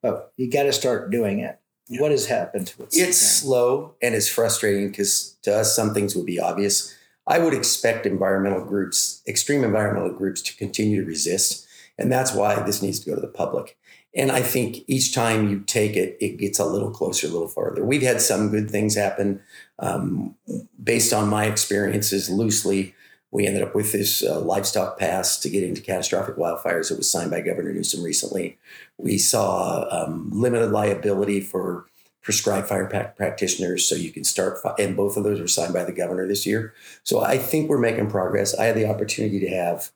but 0.03 0.33
you 0.37 0.51
got 0.51 0.65
to 0.65 0.73
start 0.73 1.11
doing 1.11 1.41
it. 1.41 1.59
Yeah. 1.89 2.03
What 2.03 2.11
has 2.11 2.27
happened? 2.27 2.75
it's 2.93 3.19
slow 3.19 3.95
and 4.03 4.15
it's 4.15 4.29
frustrating 4.29 4.91
because 4.91 5.39
to 5.43 5.57
us, 5.57 5.75
some 5.75 5.95
things 5.95 6.15
would 6.15 6.27
be 6.27 6.39
obvious. 6.39 6.95
I 7.29 7.39
would 7.39 7.55
expect 7.55 8.07
environmental 8.07 8.65
groups, 8.65 9.23
extreme 9.29 9.63
environmental 9.63 10.17
groups, 10.17 10.43
to 10.43 10.57
continue 10.57 11.03
to 11.03 11.07
resist. 11.07 11.67
And 11.99 12.11
that's 12.11 12.33
why 12.35 12.61
this 12.63 12.83
needs 12.83 13.01
to 13.01 13.11
go 13.11 13.15
to 13.15 13.21
the 13.21 13.29
public. 13.29 13.77
And 14.17 14.33
I 14.33 14.41
think 14.41 14.79
each 14.87 15.15
time 15.15 15.49
you 15.49 15.61
take 15.61 15.95
it, 15.95 16.17
it 16.21 16.39
gets 16.39 16.59
a 16.59 16.65
little 16.65 16.91
closer, 16.91 17.27
a 17.27 17.31
little 17.31 17.49
farther. 17.49 17.85
We've 17.85 18.03
had 18.03 18.21
some 18.21 18.51
good 18.51 18.71
things 18.71 18.97
happen 18.97 19.41
um, 19.79 20.35
based 20.83 21.13
on 21.13 21.29
my 21.29 21.45
experiences 21.45 22.31
loosely 22.31 22.95
we 23.31 23.47
ended 23.47 23.63
up 23.63 23.75
with 23.75 23.93
this 23.93 24.23
uh, 24.23 24.41
livestock 24.41 24.99
pass 24.99 25.39
to 25.41 25.51
get 25.51 25.63
into 25.63 25.83
catastrophic 25.83 26.37
wildfires. 26.37 26.91
It 26.91 26.97
was 26.97 27.11
signed 27.11 27.31
by 27.31 27.43
Governor 27.43 27.73
Newsom 27.73 28.03
recently. 28.03 28.59
We 28.97 29.19
saw 29.19 29.87
um, 29.91 30.31
limited 30.33 30.71
liability 30.71 31.41
for 31.41 31.87
prescribed 32.23 32.69
fire 32.69 32.87
pack 32.87 33.17
practitioners, 33.17 33.87
so 33.87 33.95
you 33.95 34.11
can 34.11 34.25
start, 34.25 34.61
fi- 34.63 34.75
and 34.79 34.97
both 34.97 35.17
of 35.17 35.25
those 35.25 35.41
were 35.41 35.49
signed 35.49 35.73
by 35.73 35.85
the 35.85 35.93
governor 35.93 36.27
this 36.27 36.45
year. 36.47 36.75
So 37.03 37.21
I 37.21 37.39
think 37.39 37.69
we're 37.69 37.79
making 37.79 38.11
progress. 38.11 38.55
I 38.59 38.65
had 38.65 38.77
the 38.77 38.89
opportunity 38.89 39.41
to 39.41 39.49
have 39.49 39.91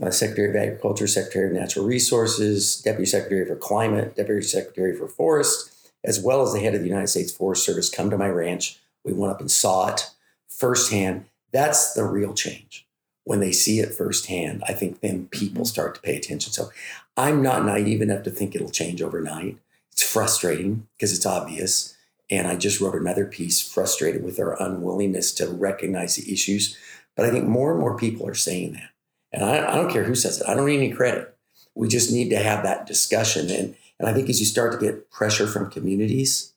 uh, 0.00 0.10
Secretary 0.10 0.50
of 0.50 0.56
Agriculture, 0.56 1.06
Secretary 1.06 1.46
of 1.48 1.52
Natural 1.52 1.84
Resources, 1.84 2.80
Deputy 2.80 3.06
Secretary 3.06 3.46
for 3.46 3.56
Climate, 3.56 4.16
Deputy 4.16 4.42
Secretary 4.42 4.96
for 4.96 5.08
Forest, 5.08 5.92
as 6.04 6.20
well 6.20 6.42
as 6.42 6.52
the 6.52 6.60
head 6.60 6.74
of 6.74 6.80
the 6.80 6.88
United 6.88 7.08
States 7.08 7.32
Forest 7.32 7.64
Service 7.64 7.88
come 7.88 8.10
to 8.10 8.18
my 8.18 8.28
ranch. 8.28 8.78
We 9.04 9.12
went 9.12 9.32
up 9.32 9.40
and 9.40 9.50
saw 9.50 9.88
it 9.88 10.10
firsthand. 10.48 11.26
That's 11.52 11.92
the 11.94 12.04
real 12.04 12.34
change. 12.34 12.86
When 13.24 13.40
they 13.40 13.52
see 13.52 13.78
it 13.78 13.94
firsthand, 13.94 14.62
I 14.66 14.72
think 14.72 15.00
then 15.00 15.26
people 15.28 15.64
start 15.64 15.94
to 15.94 16.00
pay 16.00 16.16
attention. 16.16 16.52
So 16.52 16.70
I'm 17.16 17.42
not 17.42 17.64
naive 17.64 18.02
enough 18.02 18.24
to 18.24 18.30
think 18.30 18.54
it'll 18.54 18.70
change 18.70 19.00
overnight. 19.00 19.58
It's 19.92 20.02
frustrating 20.02 20.88
because 20.96 21.14
it's 21.14 21.26
obvious. 21.26 21.96
And 22.30 22.46
I 22.46 22.56
just 22.56 22.80
wrote 22.80 22.94
another 22.94 23.26
piece 23.26 23.60
frustrated 23.60 24.24
with 24.24 24.40
our 24.40 24.60
unwillingness 24.60 25.32
to 25.34 25.48
recognize 25.48 26.16
the 26.16 26.32
issues. 26.32 26.76
But 27.14 27.26
I 27.26 27.30
think 27.30 27.46
more 27.46 27.72
and 27.72 27.80
more 27.80 27.96
people 27.96 28.26
are 28.26 28.34
saying 28.34 28.72
that. 28.72 28.90
And 29.32 29.44
I, 29.44 29.72
I 29.72 29.74
don't 29.74 29.90
care 29.90 30.04
who 30.04 30.14
says 30.14 30.40
it, 30.40 30.48
I 30.48 30.54
don't 30.54 30.66
need 30.66 30.78
any 30.78 30.92
credit. 30.92 31.36
We 31.74 31.88
just 31.88 32.12
need 32.12 32.30
to 32.30 32.38
have 32.38 32.62
that 32.64 32.86
discussion. 32.86 33.50
And, 33.50 33.76
and 33.98 34.08
I 34.08 34.12
think 34.12 34.28
as 34.28 34.40
you 34.40 34.46
start 34.46 34.72
to 34.72 34.78
get 34.78 35.10
pressure 35.10 35.46
from 35.46 35.70
communities, 35.70 36.52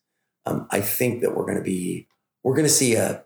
um, 0.46 0.68
I 0.72 0.82
think 0.82 1.22
that 1.22 1.36
we're 1.36 1.46
going 1.46 1.58
to 1.58 1.63
be, 1.63 2.08
we're 2.44 2.56
going 2.56 2.65
to 2.65 2.70
see 2.70 2.96
a, 2.96 3.24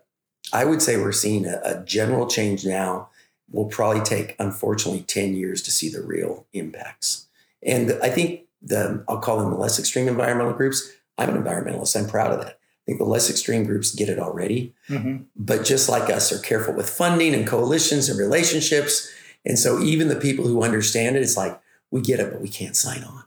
I 0.52 0.64
would 0.64 0.82
say 0.82 0.96
we're 0.96 1.12
seeing 1.12 1.46
a, 1.46 1.60
a 1.64 1.84
general 1.84 2.26
change 2.26 2.64
now. 2.64 3.08
Will 3.52 3.66
probably 3.66 4.02
take, 4.02 4.36
unfortunately, 4.38 5.02
10 5.02 5.34
years 5.34 5.60
to 5.62 5.72
see 5.72 5.88
the 5.88 6.00
real 6.00 6.46
impacts. 6.52 7.26
And 7.64 7.98
I 8.00 8.08
think 8.08 8.42
the, 8.62 9.04
I'll 9.08 9.18
call 9.18 9.38
them 9.38 9.50
the 9.50 9.56
less 9.56 9.78
extreme 9.78 10.08
environmental 10.08 10.52
groups. 10.52 10.90
I'm 11.18 11.30
an 11.30 11.42
environmentalist. 11.42 11.98
I'm 11.98 12.08
proud 12.08 12.32
of 12.32 12.40
that. 12.40 12.54
I 12.56 12.84
think 12.86 12.98
the 12.98 13.04
less 13.04 13.30
extreme 13.30 13.64
groups 13.64 13.94
get 13.94 14.08
it 14.08 14.18
already. 14.18 14.74
Mm-hmm. 14.88 15.24
But 15.36 15.64
just 15.64 15.88
like 15.88 16.10
us, 16.10 16.32
are 16.32 16.38
careful 16.38 16.74
with 16.74 16.88
funding 16.88 17.34
and 17.34 17.46
coalitions 17.46 18.08
and 18.08 18.18
relationships 18.18 19.10
and 19.44 19.58
so 19.58 19.80
even 19.80 20.08
the 20.08 20.16
people 20.16 20.46
who 20.46 20.62
understand 20.62 21.16
it, 21.16 21.22
it's 21.22 21.36
like, 21.36 21.58
we 21.90 22.00
get 22.00 22.20
it, 22.20 22.30
but 22.30 22.40
we 22.40 22.48
can't 22.48 22.76
sign 22.76 23.02
on. 23.02 23.24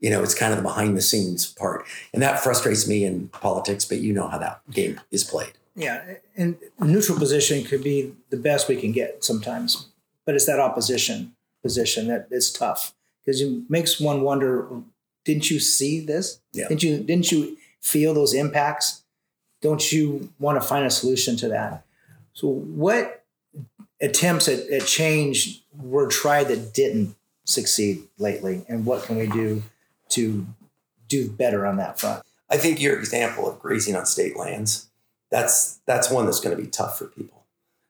You 0.00 0.10
know, 0.10 0.22
it's 0.22 0.34
kind 0.34 0.52
of 0.52 0.58
the 0.58 0.62
behind 0.62 0.96
the 0.96 1.00
scenes 1.00 1.46
part. 1.46 1.86
And 2.12 2.22
that 2.22 2.40
frustrates 2.40 2.86
me 2.86 3.04
in 3.04 3.28
politics, 3.28 3.84
but 3.84 3.98
you 3.98 4.12
know 4.12 4.28
how 4.28 4.38
that 4.38 4.60
game 4.70 5.00
is 5.10 5.24
played. 5.24 5.52
Yeah. 5.74 6.04
And 6.36 6.56
neutral 6.78 7.18
position 7.18 7.64
could 7.64 7.82
be 7.82 8.14
the 8.30 8.36
best 8.36 8.68
we 8.68 8.76
can 8.76 8.92
get 8.92 9.24
sometimes, 9.24 9.88
but 10.24 10.34
it's 10.34 10.46
that 10.46 10.60
opposition 10.60 11.34
position 11.62 12.08
that 12.08 12.28
is 12.30 12.52
tough 12.52 12.92
because 13.26 13.40
it 13.40 13.68
makes 13.68 14.00
one 14.00 14.22
wonder 14.22 14.68
didn't 15.24 15.50
you 15.50 15.58
see 15.58 15.98
this? 16.00 16.40
Yeah. 16.52 16.68
Didn't 16.68 16.84
you 16.84 16.98
didn't 16.98 17.32
you 17.32 17.58
feel 17.80 18.14
those 18.14 18.32
impacts? 18.32 19.02
Don't 19.60 19.92
you 19.92 20.32
want 20.38 20.60
to 20.62 20.66
find 20.66 20.86
a 20.86 20.90
solution 20.90 21.36
to 21.38 21.48
that? 21.48 21.84
So 22.32 22.46
what 22.48 23.24
attempts 24.00 24.48
at, 24.48 24.68
at 24.68 24.86
change 24.86 25.62
were 25.76 26.06
tried 26.06 26.44
that 26.44 26.72
didn't 26.72 27.16
succeed 27.44 28.04
lately, 28.18 28.64
and 28.68 28.86
what 28.86 29.02
can 29.04 29.16
we 29.16 29.26
do 29.26 29.62
to 30.10 30.46
do 31.08 31.28
better 31.28 31.66
on 31.66 31.76
that 31.78 31.98
front? 31.98 32.22
I 32.48 32.56
think 32.56 32.80
your 32.80 32.96
example 32.98 33.50
of 33.50 33.58
grazing 33.58 33.96
on 33.96 34.06
state 34.06 34.36
lands 34.36 34.86
that's 35.30 35.80
that's 35.86 36.10
one 36.10 36.26
that's 36.26 36.40
going 36.40 36.56
to 36.56 36.62
be 36.62 36.68
tough 36.68 36.98
for 36.98 37.06
people. 37.06 37.44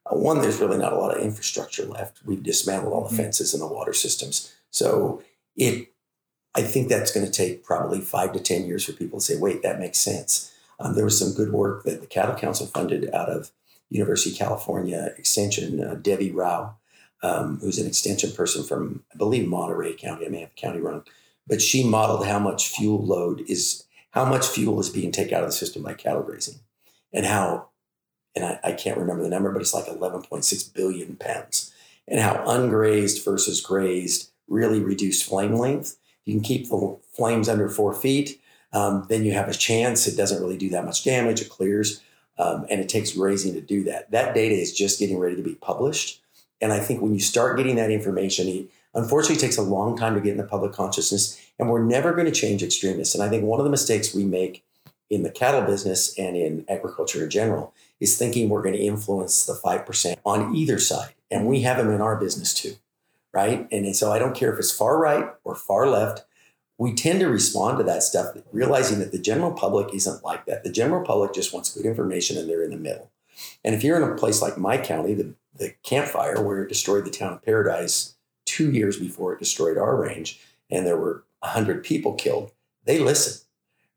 Uh, 0.06 0.16
one, 0.16 0.40
there's 0.40 0.60
really 0.60 0.78
not 0.78 0.92
a 0.92 0.96
lot 0.96 1.16
of 1.16 1.22
infrastructure 1.22 1.84
left. 1.84 2.20
We've 2.24 2.42
dismantled 2.42 2.92
all 2.92 3.02
the 3.02 3.08
mm-hmm. 3.08 3.16
fences 3.16 3.52
and 3.52 3.62
the 3.62 3.66
water 3.66 3.92
systems, 3.92 4.54
so 4.70 5.22
it. 5.56 5.92
I 6.54 6.62
think 6.62 6.88
that's 6.88 7.12
going 7.12 7.26
to 7.26 7.32
take 7.32 7.64
probably 7.64 8.00
five 8.00 8.32
to 8.32 8.40
ten 8.40 8.66
years 8.66 8.84
for 8.84 8.92
people 8.92 9.18
to 9.18 9.24
say, 9.24 9.36
"Wait, 9.38 9.62
that 9.62 9.78
makes 9.78 9.98
sense." 9.98 10.52
Um, 10.78 10.94
there 10.94 11.04
was 11.04 11.18
some 11.18 11.34
good 11.34 11.52
work 11.52 11.84
that 11.84 12.00
the 12.00 12.06
Cattle 12.06 12.34
Council 12.34 12.66
funded 12.66 13.12
out 13.14 13.28
of 13.28 13.50
University 13.90 14.32
of 14.32 14.38
California 14.38 15.14
Extension, 15.16 15.82
uh, 15.82 15.94
Devii 15.94 16.34
Rao, 16.34 16.76
um, 17.22 17.58
who's 17.60 17.78
an 17.78 17.86
extension 17.86 18.32
person 18.32 18.62
from, 18.62 19.02
I 19.12 19.16
believe, 19.16 19.48
Monterey 19.48 19.94
County. 19.94 20.26
I 20.26 20.28
may 20.28 20.40
have 20.40 20.50
the 20.50 20.60
county 20.60 20.80
wrong, 20.80 21.04
but 21.46 21.62
she 21.62 21.88
modeled 21.88 22.26
how 22.26 22.38
much 22.38 22.68
fuel 22.68 23.04
load 23.04 23.42
is, 23.48 23.84
how 24.10 24.24
much 24.24 24.46
fuel 24.46 24.80
is 24.80 24.90
being 24.90 25.12
taken 25.12 25.34
out 25.34 25.44
of 25.44 25.48
the 25.48 25.52
system 25.52 25.82
by 25.82 25.94
cattle 25.94 26.22
grazing, 26.22 26.60
and 27.12 27.26
how, 27.26 27.68
and 28.34 28.44
I, 28.44 28.60
I 28.64 28.72
can't 28.72 28.98
remember 28.98 29.22
the 29.22 29.30
number, 29.30 29.52
but 29.52 29.62
it's 29.62 29.74
like 29.74 29.86
11.6 29.86 30.74
billion 30.74 31.16
pounds, 31.16 31.72
and 32.06 32.20
how 32.20 32.44
ungrazed 32.44 33.24
versus 33.24 33.60
grazed 33.60 34.30
really 34.48 34.80
reduce 34.80 35.22
flame 35.22 35.54
length. 35.54 35.96
You 36.24 36.34
can 36.34 36.42
keep 36.42 36.68
the 36.68 36.98
flames 37.12 37.48
under 37.48 37.68
four 37.68 37.94
feet. 37.94 38.40
Um, 38.72 39.06
then 39.08 39.24
you 39.24 39.32
have 39.32 39.48
a 39.48 39.54
chance. 39.54 40.06
It 40.06 40.16
doesn't 40.16 40.42
really 40.42 40.56
do 40.56 40.68
that 40.70 40.84
much 40.84 41.04
damage. 41.04 41.40
It 41.40 41.48
clears. 41.48 42.02
Um, 42.38 42.66
and 42.68 42.80
it 42.80 42.88
takes 42.88 43.12
grazing 43.12 43.54
to 43.54 43.60
do 43.60 43.84
that. 43.84 44.10
That 44.10 44.34
data 44.34 44.54
is 44.54 44.76
just 44.76 44.98
getting 44.98 45.18
ready 45.18 45.36
to 45.36 45.42
be 45.42 45.54
published. 45.54 46.20
And 46.60 46.72
I 46.72 46.80
think 46.80 47.00
when 47.00 47.14
you 47.14 47.20
start 47.20 47.56
getting 47.56 47.76
that 47.76 47.90
information, 47.90 48.48
it 48.48 48.66
unfortunately 48.94 49.40
takes 49.40 49.56
a 49.56 49.62
long 49.62 49.96
time 49.96 50.14
to 50.14 50.20
get 50.20 50.32
in 50.32 50.36
the 50.36 50.44
public 50.44 50.72
consciousness. 50.72 51.40
And 51.58 51.70
we're 51.70 51.84
never 51.84 52.12
going 52.12 52.26
to 52.26 52.32
change 52.32 52.62
extremists. 52.62 53.14
And 53.14 53.22
I 53.22 53.28
think 53.28 53.44
one 53.44 53.60
of 53.60 53.64
the 53.64 53.70
mistakes 53.70 54.14
we 54.14 54.24
make 54.24 54.64
in 55.08 55.22
the 55.22 55.30
cattle 55.30 55.62
business 55.62 56.18
and 56.18 56.36
in 56.36 56.64
agriculture 56.68 57.24
in 57.24 57.30
general 57.30 57.72
is 58.00 58.18
thinking 58.18 58.48
we're 58.48 58.62
going 58.62 58.74
to 58.74 58.80
influence 58.80 59.46
the 59.46 59.54
5% 59.54 60.16
on 60.24 60.54
either 60.54 60.78
side. 60.78 61.14
And 61.30 61.46
we 61.46 61.62
have 61.62 61.78
them 61.78 61.90
in 61.90 62.00
our 62.00 62.16
business 62.16 62.52
too, 62.52 62.76
right? 63.36 63.68
And 63.70 63.94
so 63.94 64.12
I 64.12 64.18
don't 64.18 64.34
care 64.34 64.52
if 64.52 64.58
it's 64.58 64.72
far 64.72 64.98
right 64.98 65.26
or 65.44 65.54
far 65.54 65.86
left 65.86 66.24
we 66.78 66.94
tend 66.94 67.20
to 67.20 67.28
respond 67.28 67.78
to 67.78 67.84
that 67.84 68.02
stuff, 68.02 68.36
realizing 68.52 68.98
that 68.98 69.12
the 69.12 69.18
general 69.18 69.52
public 69.52 69.94
isn't 69.94 70.24
like 70.24 70.44
that. 70.46 70.62
The 70.62 70.70
general 70.70 71.04
public 71.04 71.32
just 71.32 71.52
wants 71.52 71.74
good 71.74 71.86
information 71.86 72.36
and 72.36 72.48
they're 72.48 72.62
in 72.62 72.70
the 72.70 72.76
middle. 72.76 73.10
And 73.64 73.74
if 73.74 73.82
you're 73.82 73.96
in 73.96 74.08
a 74.08 74.16
place 74.16 74.42
like 74.42 74.58
my 74.58 74.76
county, 74.76 75.14
the, 75.14 75.34
the 75.54 75.74
Camp 75.82 76.08
Fire, 76.08 76.42
where 76.42 76.62
it 76.62 76.68
destroyed 76.68 77.04
the 77.04 77.10
town 77.10 77.32
of 77.32 77.42
Paradise 77.42 78.14
two 78.44 78.70
years 78.70 78.98
before 78.98 79.32
it 79.32 79.38
destroyed 79.38 79.78
our 79.78 79.96
range, 79.96 80.40
and 80.70 80.86
there 80.86 80.96
were 80.96 81.24
100 81.40 81.82
people 81.82 82.14
killed, 82.14 82.52
they 82.84 82.98
listen, 82.98 83.46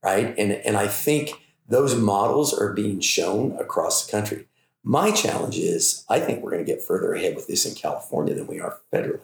right? 0.04 0.34
And, 0.38 0.54
and 0.54 0.78
I 0.78 0.88
think 0.88 1.32
those 1.68 1.96
models 1.96 2.54
are 2.54 2.74
being 2.74 3.02
shown 3.02 3.58
across 3.60 4.06
the 4.06 4.12
country. 4.12 4.48
My 4.84 5.12
challenge 5.12 5.58
is 5.58 6.06
I 6.10 6.20
think 6.20 6.42
we're 6.42 6.52
going 6.52 6.66
to 6.66 6.72
get 6.72 6.84
further 6.84 7.14
ahead 7.14 7.36
with 7.36 7.48
this 7.48 7.66
in 7.66 7.76
California 7.76 8.34
than 8.34 8.48
we 8.48 8.60
are 8.60 8.80
federally 8.92 9.22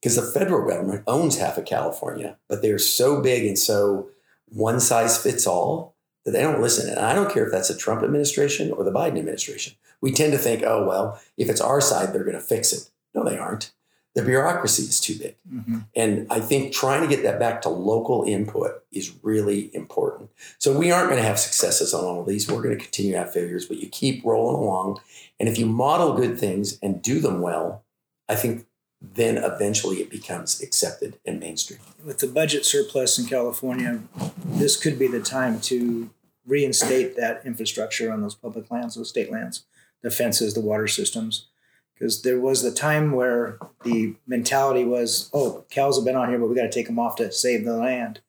because 0.00 0.16
the 0.16 0.22
federal 0.22 0.66
government 0.66 1.02
owns 1.06 1.38
half 1.38 1.58
of 1.58 1.66
California, 1.66 2.38
but 2.48 2.62
they're 2.62 2.78
so 2.78 3.20
big 3.20 3.46
and 3.46 3.58
so 3.58 4.08
one 4.48 4.80
size 4.80 5.22
fits 5.22 5.46
all 5.46 5.94
that 6.24 6.32
they 6.32 6.42
don't 6.42 6.60
listen. 6.60 6.88
And 6.88 6.98
I 6.98 7.14
don't 7.14 7.32
care 7.32 7.46
if 7.46 7.52
that's 7.52 7.68
the 7.68 7.76
Trump 7.76 8.02
administration 8.02 8.70
or 8.70 8.84
the 8.84 8.92
Biden 8.92 9.18
administration. 9.18 9.74
We 10.00 10.12
tend 10.12 10.32
to 10.32 10.38
think, 10.38 10.62
oh, 10.62 10.86
well, 10.86 11.20
if 11.36 11.48
it's 11.48 11.60
our 11.60 11.80
side, 11.80 12.12
they're 12.12 12.24
going 12.24 12.34
to 12.34 12.40
fix 12.40 12.72
it. 12.72 12.90
No, 13.14 13.24
they 13.24 13.38
aren't. 13.38 13.72
The 14.14 14.22
bureaucracy 14.22 14.82
is 14.84 14.98
too 14.98 15.16
big. 15.16 15.36
Mm-hmm. 15.52 15.78
And 15.94 16.26
I 16.30 16.40
think 16.40 16.72
trying 16.72 17.02
to 17.02 17.14
get 17.14 17.22
that 17.22 17.38
back 17.38 17.62
to 17.62 17.68
local 17.68 18.24
input 18.24 18.82
is 18.90 19.14
really 19.22 19.74
important. 19.74 20.30
So 20.58 20.76
we 20.76 20.90
aren't 20.90 21.10
going 21.10 21.22
to 21.22 21.28
have 21.28 21.38
successes 21.38 21.94
on 21.94 22.04
all 22.04 22.20
of 22.20 22.26
these. 22.26 22.50
We're 22.50 22.62
going 22.62 22.76
to 22.76 22.82
continue 22.82 23.12
to 23.12 23.18
have 23.18 23.32
failures, 23.32 23.66
but 23.66 23.76
you 23.76 23.88
keep 23.88 24.24
rolling 24.24 24.60
along. 24.60 25.00
And 25.38 25.48
if 25.48 25.58
you 25.58 25.66
model 25.66 26.14
good 26.14 26.38
things 26.38 26.78
and 26.82 27.00
do 27.00 27.20
them 27.20 27.40
well, 27.40 27.84
I 28.28 28.34
think 28.34 28.66
then 29.00 29.38
eventually 29.38 29.96
it 29.96 30.10
becomes 30.10 30.60
accepted 30.60 31.18
and 31.24 31.40
mainstream. 31.40 31.80
With 32.04 32.18
the 32.18 32.26
budget 32.26 32.64
surplus 32.66 33.18
in 33.18 33.26
California, 33.26 34.00
this 34.44 34.76
could 34.76 34.98
be 34.98 35.06
the 35.06 35.20
time 35.20 35.60
to 35.62 36.10
reinstate 36.46 37.16
that 37.16 37.42
infrastructure 37.46 38.12
on 38.12 38.20
those 38.20 38.34
public 38.34 38.70
lands, 38.70 38.94
those 38.94 39.08
state 39.08 39.30
lands, 39.30 39.64
the 40.02 40.10
fences, 40.10 40.54
the 40.54 40.60
water 40.60 40.86
systems. 40.86 41.46
Because 41.94 42.22
there 42.22 42.40
was 42.40 42.62
the 42.62 42.70
time 42.70 43.12
where 43.12 43.58
the 43.84 44.14
mentality 44.26 44.84
was, 44.84 45.30
oh, 45.34 45.64
cows 45.70 45.96
have 45.96 46.04
been 46.04 46.16
on 46.16 46.30
here, 46.30 46.38
but 46.38 46.48
we 46.48 46.54
got 46.54 46.62
to 46.62 46.70
take 46.70 46.86
them 46.86 46.98
off 46.98 47.16
to 47.16 47.30
save 47.30 47.64
the 47.64 47.76
land. 47.76 48.20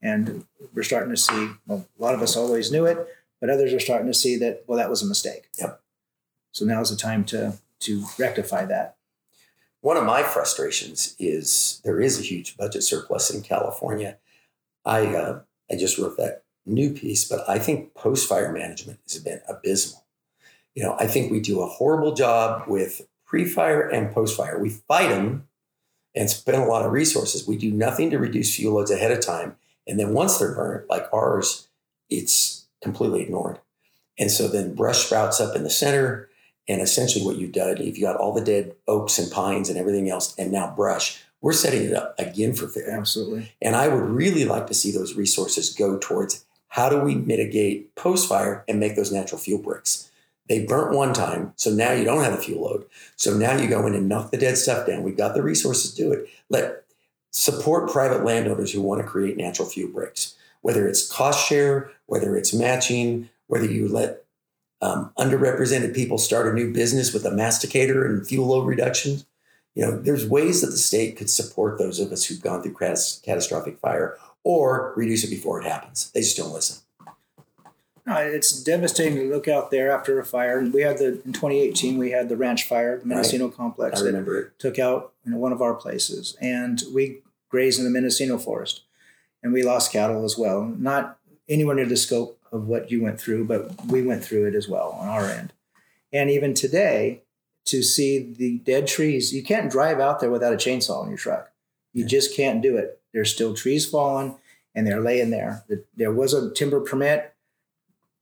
And 0.00 0.46
we're 0.74 0.82
starting 0.82 1.10
to 1.10 1.16
see, 1.16 1.50
well, 1.66 1.86
a 1.98 2.02
lot 2.02 2.14
of 2.14 2.22
us 2.22 2.36
always 2.36 2.72
knew 2.72 2.86
it, 2.86 3.06
but 3.40 3.50
others 3.50 3.72
are 3.72 3.80
starting 3.80 4.06
to 4.06 4.14
see 4.14 4.36
that, 4.36 4.64
well, 4.66 4.78
that 4.78 4.88
was 4.88 5.02
a 5.02 5.06
mistake. 5.06 5.48
Yep. 5.58 5.80
So 6.52 6.64
now's 6.64 6.90
the 6.90 6.96
time 6.96 7.24
to 7.26 7.58
to 7.80 8.04
rectify 8.18 8.64
that 8.64 8.96
one 9.80 9.96
of 9.96 10.04
my 10.04 10.22
frustrations 10.22 11.14
is 11.18 11.80
there 11.84 12.00
is 12.00 12.18
a 12.18 12.22
huge 12.22 12.56
budget 12.56 12.82
surplus 12.82 13.30
in 13.30 13.42
California. 13.42 14.18
I 14.84 15.06
uh, 15.06 15.40
I 15.70 15.76
just 15.76 15.98
wrote 15.98 16.16
that 16.16 16.44
new 16.66 16.92
piece, 16.92 17.28
but 17.28 17.48
I 17.48 17.58
think 17.58 17.94
post 17.94 18.28
fire 18.28 18.52
management 18.52 19.00
has 19.04 19.22
been 19.22 19.40
abysmal. 19.48 20.04
You 20.74 20.84
know, 20.84 20.96
I 20.98 21.06
think 21.06 21.30
we 21.30 21.40
do 21.40 21.60
a 21.60 21.66
horrible 21.66 22.14
job 22.14 22.68
with 22.68 23.02
pre 23.24 23.44
fire 23.44 23.88
and 23.88 24.12
post 24.12 24.36
fire. 24.36 24.58
We 24.58 24.70
fight 24.70 25.10
them 25.10 25.48
and 26.14 26.28
spend 26.28 26.62
a 26.62 26.66
lot 26.66 26.84
of 26.84 26.92
resources. 26.92 27.46
We 27.46 27.56
do 27.56 27.70
nothing 27.70 28.10
to 28.10 28.18
reduce 28.18 28.54
fuel 28.54 28.74
loads 28.74 28.90
ahead 28.90 29.12
of 29.12 29.20
time, 29.20 29.56
and 29.86 29.98
then 29.98 30.12
once 30.12 30.38
they're 30.38 30.54
burned, 30.54 30.88
like 30.88 31.06
ours, 31.12 31.68
it's 32.10 32.66
completely 32.82 33.22
ignored. 33.22 33.60
And 34.18 34.30
so 34.30 34.48
then 34.48 34.74
brush 34.74 34.98
sprouts 34.98 35.40
up 35.40 35.54
in 35.54 35.62
the 35.62 35.70
center 35.70 36.28
and 36.68 36.82
essentially, 36.82 37.24
what 37.24 37.36
you've 37.36 37.52
done, 37.52 37.78
if 37.78 37.96
you 37.96 38.04
got 38.04 38.16
all 38.16 38.32
the 38.32 38.44
dead 38.44 38.74
oaks 38.86 39.18
and 39.18 39.30
pines 39.32 39.68
and 39.68 39.78
everything 39.78 40.10
else, 40.10 40.34
and 40.38 40.52
now 40.52 40.72
brush, 40.74 41.22
we're 41.40 41.52
setting 41.52 41.84
it 41.84 41.94
up 41.94 42.14
again 42.18 42.54
for 42.54 42.68
failure. 42.68 42.90
Absolutely. 42.90 43.52
And 43.62 43.74
I 43.74 43.88
would 43.88 44.02
really 44.02 44.44
like 44.44 44.66
to 44.66 44.74
see 44.74 44.90
those 44.90 45.14
resources 45.14 45.74
go 45.74 45.96
towards 45.98 46.44
how 46.68 46.88
do 46.88 47.00
we 47.00 47.14
mitigate 47.14 47.94
post 47.94 48.28
fire 48.28 48.64
and 48.68 48.78
make 48.78 48.96
those 48.96 49.12
natural 49.12 49.40
fuel 49.40 49.62
breaks. 49.62 50.10
They 50.48 50.64
burnt 50.64 50.94
one 50.94 51.12
time, 51.12 51.52
so 51.56 51.70
now 51.70 51.92
you 51.92 52.04
don't 52.04 52.24
have 52.24 52.32
a 52.32 52.42
fuel 52.42 52.64
load. 52.64 52.86
So 53.16 53.36
now 53.36 53.56
you 53.56 53.68
go 53.68 53.86
in 53.86 53.94
and 53.94 54.08
knock 54.08 54.30
the 54.30 54.38
dead 54.38 54.56
stuff 54.58 54.86
down. 54.86 55.02
We've 55.02 55.16
got 55.16 55.34
the 55.34 55.42
resources 55.42 55.94
to 55.94 56.02
do 56.02 56.12
it. 56.12 56.28
Let 56.48 56.84
support 57.30 57.90
private 57.90 58.24
landowners 58.24 58.72
who 58.72 58.82
want 58.82 59.00
to 59.00 59.06
create 59.06 59.36
natural 59.36 59.68
fuel 59.68 59.92
breaks, 59.92 60.34
whether 60.62 60.88
it's 60.88 61.10
cost 61.10 61.46
share, 61.46 61.90
whether 62.06 62.36
it's 62.36 62.54
matching, 62.54 63.28
whether 63.46 63.66
you 63.66 63.88
let 63.88 64.24
um, 64.80 65.12
underrepresented 65.18 65.94
people 65.94 66.18
start 66.18 66.46
a 66.46 66.52
new 66.52 66.72
business 66.72 67.12
with 67.12 67.24
a 67.24 67.30
masticator 67.30 68.06
and 68.06 68.26
fuel 68.26 68.46
load 68.46 68.66
reductions. 68.66 69.26
You 69.74 69.84
know, 69.84 69.98
there's 69.98 70.26
ways 70.26 70.60
that 70.60 70.68
the 70.68 70.76
state 70.76 71.16
could 71.16 71.30
support 71.30 71.78
those 71.78 72.00
of 72.00 72.10
us 72.12 72.24
who've 72.24 72.40
gone 72.42 72.62
through 72.62 72.74
catastrophic 72.74 73.78
fire 73.78 74.16
or 74.44 74.92
reduce 74.96 75.24
it 75.24 75.30
before 75.30 75.60
it 75.60 75.64
happens. 75.64 76.10
They 76.12 76.20
just 76.20 76.36
don't 76.36 76.52
listen. 76.52 76.78
No, 78.08 78.16
it's 78.16 78.62
devastating 78.64 79.18
to 79.18 79.28
look 79.28 79.48
out 79.48 79.70
there 79.70 79.90
after 79.90 80.18
a 80.18 80.24
fire. 80.24 80.58
And 80.58 80.72
we 80.72 80.80
had 80.80 80.96
the 80.96 81.20
in 81.26 81.34
2018 81.34 81.98
we 81.98 82.10
had 82.10 82.30
the 82.30 82.38
ranch 82.38 82.66
fire, 82.66 82.98
the 82.98 83.04
Mendocino 83.04 83.48
right. 83.48 83.54
complex 83.54 84.00
I 84.00 84.06
remember 84.06 84.34
that 84.34 84.46
it. 84.46 84.58
took 84.58 84.78
out 84.78 85.12
you 85.26 85.32
know, 85.32 85.38
one 85.38 85.52
of 85.52 85.60
our 85.60 85.74
places, 85.74 86.34
and 86.40 86.82
we 86.94 87.20
grazed 87.50 87.78
in 87.78 87.84
the 87.84 87.90
Mendocino 87.90 88.38
forest, 88.38 88.80
and 89.42 89.52
we 89.52 89.62
lost 89.62 89.92
cattle 89.92 90.24
as 90.24 90.38
well. 90.38 90.64
Not 90.64 91.18
anywhere 91.50 91.76
near 91.76 91.84
the 91.84 91.98
scope 91.98 92.37
of 92.52 92.66
what 92.66 92.90
you 92.90 93.02
went 93.02 93.20
through, 93.20 93.44
but 93.44 93.86
we 93.86 94.02
went 94.02 94.24
through 94.24 94.46
it 94.46 94.54
as 94.54 94.68
well 94.68 94.90
on 95.00 95.08
our 95.08 95.26
end. 95.26 95.52
And 96.12 96.30
even 96.30 96.54
today, 96.54 97.22
to 97.66 97.82
see 97.82 98.32
the 98.32 98.58
dead 98.58 98.86
trees, 98.86 99.32
you 99.32 99.42
can't 99.42 99.70
drive 99.70 100.00
out 100.00 100.20
there 100.20 100.30
without 100.30 100.54
a 100.54 100.56
chainsaw 100.56 101.02
in 101.02 101.10
your 101.10 101.18
truck. 101.18 101.50
You 101.92 102.04
just 102.04 102.34
can't 102.34 102.62
do 102.62 102.76
it. 102.76 103.00
There's 103.12 103.32
still 103.32 103.54
trees 103.54 103.88
falling, 103.88 104.36
and 104.74 104.86
they're 104.86 105.00
laying 105.00 105.30
there. 105.30 105.64
There 105.96 106.12
was 106.12 106.32
a 106.32 106.52
timber 106.52 106.80
permit 106.80 107.34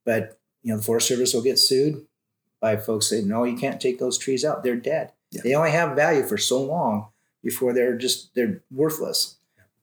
but 0.06 0.38
you 0.62 0.72
know, 0.72 0.78
the 0.78 0.82
Forest 0.82 1.08
Service 1.08 1.34
will 1.34 1.42
get 1.42 1.58
sued 1.58 2.06
by 2.60 2.78
folks 2.78 3.10
saying, 3.10 3.28
"No, 3.28 3.44
you 3.44 3.58
can't 3.58 3.80
take 3.80 3.98
those 3.98 4.16
trees 4.16 4.44
out; 4.44 4.62
they're 4.62 4.76
dead. 4.76 5.12
Yeah. 5.30 5.42
They 5.42 5.54
only 5.54 5.72
have 5.72 5.94
value 5.94 6.22
for 6.22 6.38
so 6.38 6.62
long 6.62 7.08
before 7.42 7.74
they're 7.74 7.98
just 7.98 8.34
they're 8.34 8.62
worthless." 8.70 9.34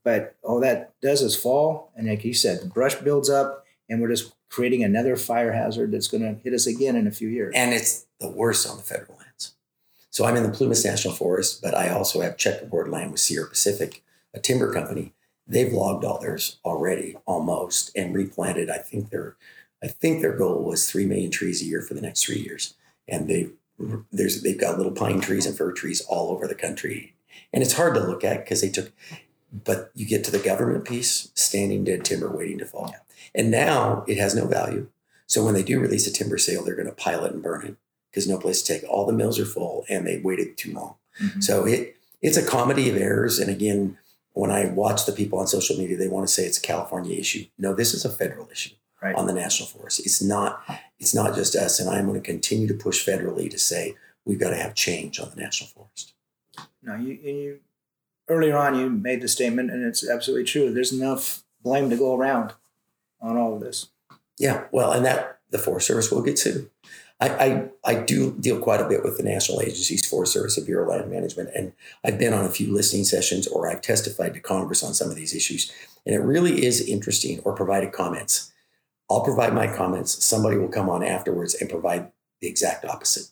But 0.03 0.35
all 0.41 0.59
that 0.61 0.99
does 1.01 1.21
is 1.21 1.35
fall, 1.35 1.91
and 1.95 2.07
like 2.07 2.25
you 2.25 2.33
said, 2.33 2.61
the 2.61 2.67
brush 2.67 2.95
builds 2.95 3.29
up, 3.29 3.62
and 3.89 4.01
we're 4.01 4.09
just 4.09 4.33
creating 4.49 4.83
another 4.83 5.15
fire 5.15 5.51
hazard 5.51 5.91
that's 5.91 6.07
going 6.07 6.23
to 6.23 6.41
hit 6.41 6.53
us 6.53 6.67
again 6.67 6.95
in 6.95 7.07
a 7.07 7.11
few 7.11 7.27
years. 7.27 7.53
And 7.55 7.73
it's 7.73 8.05
the 8.19 8.29
worst 8.29 8.69
on 8.69 8.77
the 8.77 8.83
federal 8.83 9.17
lands. 9.17 9.55
So 10.09 10.25
I'm 10.25 10.35
in 10.35 10.43
the 10.43 10.49
Plumas 10.49 10.85
National 10.85 11.13
Forest, 11.13 11.61
but 11.61 11.73
I 11.73 11.89
also 11.89 12.21
have 12.21 12.37
checkerboard 12.37 12.87
land 12.89 13.11
with 13.11 13.19
Sierra 13.19 13.49
Pacific, 13.49 14.03
a 14.33 14.39
timber 14.39 14.71
company. 14.71 15.13
They've 15.47 15.73
logged 15.73 16.05
all 16.05 16.19
theirs 16.19 16.57
already, 16.63 17.17
almost, 17.25 17.91
and 17.95 18.15
replanted. 18.15 18.69
I 18.69 18.77
think 18.77 19.09
they're 19.09 19.35
I 19.83 19.87
think 19.87 20.21
their 20.21 20.35
goal 20.35 20.63
was 20.63 20.89
three 20.89 21.05
million 21.05 21.29
trees 21.29 21.61
a 21.61 21.65
year 21.65 21.81
for 21.81 21.93
the 21.93 22.01
next 22.01 22.23
three 22.23 22.39
years, 22.39 22.75
and 23.07 23.27
they 23.27 23.49
there's 24.11 24.41
they've 24.41 24.59
got 24.59 24.77
little 24.77 24.93
pine 24.93 25.19
trees 25.19 25.45
and 25.45 25.57
fir 25.57 25.73
trees 25.73 26.01
all 26.01 26.31
over 26.31 26.47
the 26.47 26.55
country, 26.55 27.15
and 27.51 27.61
it's 27.61 27.73
hard 27.73 27.93
to 27.95 27.99
look 27.99 28.23
at 28.23 28.45
because 28.45 28.61
they 28.61 28.69
took. 28.69 28.91
But 29.51 29.91
you 29.93 30.07
get 30.07 30.23
to 30.23 30.31
the 30.31 30.39
government 30.39 30.85
piece, 30.85 31.31
standing 31.35 31.83
dead 31.83 32.05
timber 32.05 32.29
waiting 32.29 32.57
to 32.59 32.65
fall, 32.65 32.95
and 33.33 33.51
now 33.51 34.03
it 34.07 34.17
has 34.17 34.35
no 34.35 34.45
value. 34.45 34.87
So 35.27 35.43
when 35.43 35.53
they 35.53 35.63
do 35.63 35.79
release 35.79 36.07
a 36.07 36.13
timber 36.13 36.37
sale, 36.37 36.63
they're 36.63 36.75
going 36.75 36.87
to 36.87 36.93
pile 36.93 37.25
it 37.25 37.33
and 37.33 37.41
burn 37.41 37.65
it 37.65 37.75
because 38.09 38.27
no 38.27 38.37
place 38.37 38.61
to 38.61 38.73
take. 38.73 38.89
All 38.89 39.05
the 39.05 39.13
mills 39.13 39.39
are 39.39 39.45
full, 39.45 39.85
and 39.89 40.05
they 40.05 40.19
waited 40.19 40.57
too 40.57 40.73
long. 40.73 40.95
Mm-hmm. 41.21 41.41
So 41.41 41.65
it 41.65 41.97
it's 42.21 42.37
a 42.37 42.45
comedy 42.45 42.89
of 42.89 42.97
errors. 42.97 43.39
And 43.39 43.49
again, 43.49 43.97
when 44.33 44.51
I 44.51 44.65
watch 44.65 45.05
the 45.05 45.11
people 45.11 45.39
on 45.39 45.47
social 45.47 45.77
media, 45.77 45.97
they 45.97 46.07
want 46.07 46.27
to 46.27 46.33
say 46.33 46.45
it's 46.45 46.57
a 46.57 46.61
California 46.61 47.17
issue. 47.17 47.45
No, 47.57 47.73
this 47.73 47.93
is 47.93 48.05
a 48.05 48.09
federal 48.09 48.49
issue 48.49 48.75
right. 49.01 49.15
on 49.15 49.27
the 49.27 49.33
national 49.33 49.69
forest. 49.69 49.99
It's 49.99 50.21
not 50.21 50.63
it's 50.99 51.13
not 51.13 51.35
just 51.35 51.55
us, 51.55 51.79
and 51.79 51.89
I'm 51.89 52.07
going 52.07 52.19
to 52.19 52.25
continue 52.25 52.67
to 52.67 52.73
push 52.73 53.07
federally 53.07 53.49
to 53.49 53.59
say 53.59 53.95
we've 54.25 54.39
got 54.39 54.51
to 54.51 54.57
have 54.57 54.75
change 54.75 55.19
on 55.19 55.29
the 55.29 55.41
national 55.41 55.69
forest. 55.69 56.13
No, 56.81 56.95
you, 56.95 57.13
you 57.13 57.59
earlier 58.29 58.57
on 58.57 58.79
you 58.79 58.89
made 58.89 59.21
the 59.21 59.27
statement, 59.27 59.71
and 59.71 59.83
it's 59.83 60.07
absolutely 60.07 60.45
true. 60.45 60.73
There's 60.73 60.93
enough 60.93 61.43
blame 61.61 61.89
to 61.89 61.97
go 61.97 62.15
around 62.15 62.53
on 63.23 63.37
all 63.37 63.55
of 63.55 63.61
this. 63.61 63.87
Yeah, 64.37 64.65
well, 64.71 64.91
and 64.91 65.03
that 65.05 65.39
the 65.49 65.57
Forest 65.57 65.87
Service 65.87 66.11
will 66.11 66.21
get 66.21 66.37
sued. 66.37 66.69
I, 67.19 67.29
I, 67.29 67.69
I 67.83 67.95
do 67.95 68.35
deal 68.39 68.59
quite 68.59 68.81
a 68.81 68.87
bit 68.87 69.03
with 69.03 69.17
the 69.17 69.23
national 69.23 69.61
agencies, 69.61 70.05
Forest 70.07 70.33
Service, 70.33 70.57
and 70.57 70.65
Bureau 70.65 70.83
of 70.83 70.89
Land 70.89 71.11
Management, 71.11 71.49
and 71.55 71.73
I've 72.03 72.19
been 72.19 72.33
on 72.33 72.45
a 72.45 72.49
few 72.49 72.71
listening 72.71 73.05
sessions 73.05 73.47
or 73.47 73.69
I've 73.69 73.81
testified 73.81 74.35
to 74.35 74.39
Congress 74.39 74.83
on 74.83 74.93
some 74.93 75.09
of 75.09 75.15
these 75.15 75.33
issues, 75.33 75.71
and 76.05 76.13
it 76.13 76.19
really 76.19 76.65
is 76.65 76.87
interesting 76.87 77.39
or 77.45 77.55
provided 77.55 77.93
comments 77.93 78.51
I'll 79.09 79.23
provide 79.23 79.53
my 79.53 79.67
comments. 79.67 80.25
Somebody 80.25 80.57
will 80.57 80.69
come 80.69 80.89
on 80.89 81.03
afterwards 81.03 81.53
and 81.53 81.69
provide 81.69 82.11
the 82.41 82.47
exact 82.47 82.85
opposite, 82.85 83.27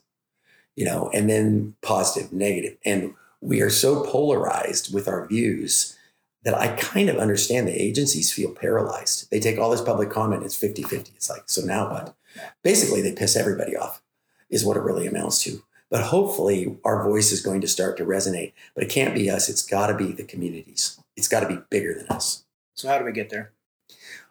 you 0.75 0.85
know, 0.85 1.09
and 1.13 1.29
then 1.29 1.75
positive, 1.81 2.31
negative. 2.31 2.77
And 2.85 3.15
we 3.41 3.61
are 3.61 3.69
so 3.69 4.03
polarized 4.03 4.93
with 4.93 5.07
our 5.07 5.27
views 5.27 5.97
that 6.43 6.55
I 6.55 6.75
kind 6.75 7.09
of 7.09 7.17
understand 7.17 7.67
the 7.67 7.81
agencies 7.81 8.33
feel 8.33 8.51
paralyzed. 8.51 9.29
They 9.29 9.39
take 9.39 9.59
all 9.59 9.69
this 9.69 9.81
public 9.81 10.09
comment, 10.09 10.43
it's 10.43 10.55
50 10.55 10.83
50. 10.83 11.11
It's 11.15 11.29
like, 11.29 11.43
so 11.45 11.61
now 11.61 11.89
what? 11.89 12.15
Basically, 12.63 13.01
they 13.01 13.13
piss 13.13 13.35
everybody 13.35 13.75
off, 13.75 14.01
is 14.49 14.65
what 14.65 14.77
it 14.77 14.83
really 14.83 15.05
amounts 15.05 15.43
to. 15.43 15.63
But 15.89 16.03
hopefully, 16.03 16.77
our 16.85 17.03
voice 17.03 17.31
is 17.31 17.41
going 17.41 17.61
to 17.61 17.67
start 17.67 17.97
to 17.97 18.05
resonate. 18.05 18.53
But 18.73 18.85
it 18.85 18.89
can't 18.89 19.13
be 19.13 19.29
us, 19.29 19.49
it's 19.49 19.65
got 19.65 19.87
to 19.87 19.95
be 19.95 20.13
the 20.13 20.23
communities. 20.23 20.99
It's 21.15 21.27
got 21.27 21.41
to 21.41 21.47
be 21.47 21.59
bigger 21.69 21.93
than 21.93 22.07
us. 22.07 22.45
So, 22.73 22.87
how 22.87 22.97
do 22.97 23.05
we 23.05 23.11
get 23.11 23.29
there? 23.29 23.51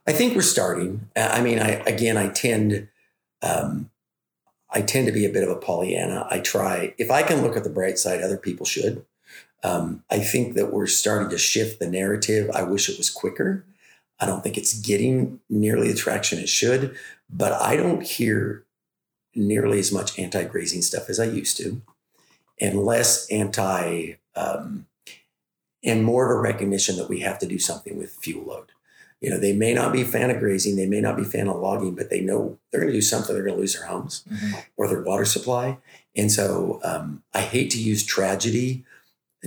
I 0.06 0.12
think 0.12 0.34
we're 0.34 0.42
starting. 0.42 1.08
I 1.14 1.42
mean, 1.42 1.58
I 1.58 1.72
again, 1.86 2.16
I 2.16 2.28
tend, 2.28 2.88
um, 3.42 3.90
I 4.70 4.80
tend 4.80 5.06
to 5.06 5.12
be 5.12 5.26
a 5.26 5.30
bit 5.30 5.44
of 5.44 5.50
a 5.50 5.56
Pollyanna. 5.56 6.26
I 6.30 6.40
try 6.40 6.94
if 6.96 7.10
I 7.10 7.22
can 7.22 7.42
look 7.42 7.56
at 7.56 7.64
the 7.64 7.70
bright 7.70 7.98
side, 7.98 8.22
other 8.22 8.38
people 8.38 8.64
should. 8.64 9.04
Um, 9.62 10.04
I 10.10 10.18
think 10.18 10.54
that 10.54 10.72
we're 10.72 10.86
starting 10.86 11.28
to 11.30 11.38
shift 11.38 11.78
the 11.78 11.88
narrative. 11.88 12.50
I 12.54 12.62
wish 12.62 12.88
it 12.88 12.98
was 12.98 13.10
quicker. 13.10 13.64
I 14.18 14.26
don't 14.26 14.42
think 14.42 14.56
it's 14.56 14.78
getting 14.78 15.40
nearly 15.48 15.88
the 15.88 15.98
traction 15.98 16.38
it 16.38 16.48
should, 16.48 16.96
but 17.28 17.52
I 17.52 17.76
don't 17.76 18.02
hear 18.02 18.64
nearly 19.34 19.78
as 19.78 19.92
much 19.92 20.18
anti-grazing 20.18 20.82
stuff 20.82 21.08
as 21.08 21.20
I 21.20 21.24
used 21.24 21.56
to, 21.58 21.80
and 22.60 22.84
less 22.84 23.30
anti, 23.30 24.14
um, 24.34 24.86
and 25.82 26.04
more 26.04 26.30
of 26.30 26.36
a 26.36 26.40
recognition 26.40 26.96
that 26.96 27.08
we 27.08 27.20
have 27.20 27.38
to 27.38 27.46
do 27.46 27.58
something 27.58 27.96
with 27.96 28.12
fuel 28.12 28.44
load 28.44 28.72
you 29.20 29.28
know, 29.28 29.38
they 29.38 29.52
may 29.52 29.74
not 29.74 29.92
be 29.92 30.02
a 30.02 30.06
fan 30.06 30.30
of 30.30 30.38
grazing, 30.38 30.76
they 30.76 30.86
may 30.86 31.00
not 31.00 31.16
be 31.16 31.22
a 31.22 31.26
fan 31.26 31.48
of 31.48 31.56
logging, 31.56 31.94
but 31.94 32.08
they 32.08 32.20
know 32.20 32.58
they're 32.70 32.80
going 32.80 32.92
to 32.92 32.98
do 32.98 33.02
something. 33.02 33.34
They're 33.34 33.44
going 33.44 33.56
to 33.56 33.60
lose 33.60 33.74
their 33.74 33.86
homes 33.86 34.24
mm-hmm. 34.30 34.58
or 34.76 34.88
their 34.88 35.02
water 35.02 35.26
supply. 35.26 35.78
And 36.16 36.32
so 36.32 36.80
um, 36.82 37.22
I 37.34 37.42
hate 37.42 37.70
to 37.72 37.82
use 37.82 38.04
tragedy 38.04 38.84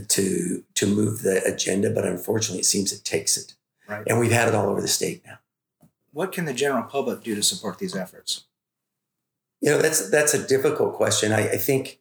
to 0.07 0.63
to 0.73 0.87
move 0.87 1.21
the 1.21 1.43
agenda, 1.45 1.89
but 1.89 2.05
unfortunately, 2.05 2.59
it 2.59 2.65
seems 2.65 2.91
it 2.91 3.05
takes 3.05 3.37
it. 3.37 3.53
Right. 3.87 4.03
And 4.07 4.19
we've 4.19 4.31
had 4.31 4.47
it 4.47 4.55
all 4.55 4.69
over 4.69 4.81
the 4.81 4.87
state 4.87 5.23
now. 5.25 5.39
What 6.11 6.31
can 6.31 6.45
the 6.45 6.53
general 6.53 6.83
public 6.83 7.23
do 7.23 7.35
to 7.35 7.43
support 7.43 7.79
these 7.79 7.95
efforts? 7.95 8.45
You 9.61 9.71
know, 9.71 9.81
that's 9.81 10.09
that's 10.09 10.33
a 10.33 10.47
difficult 10.47 10.93
question. 10.93 11.31
I, 11.31 11.51
I 11.51 11.57
think 11.57 11.99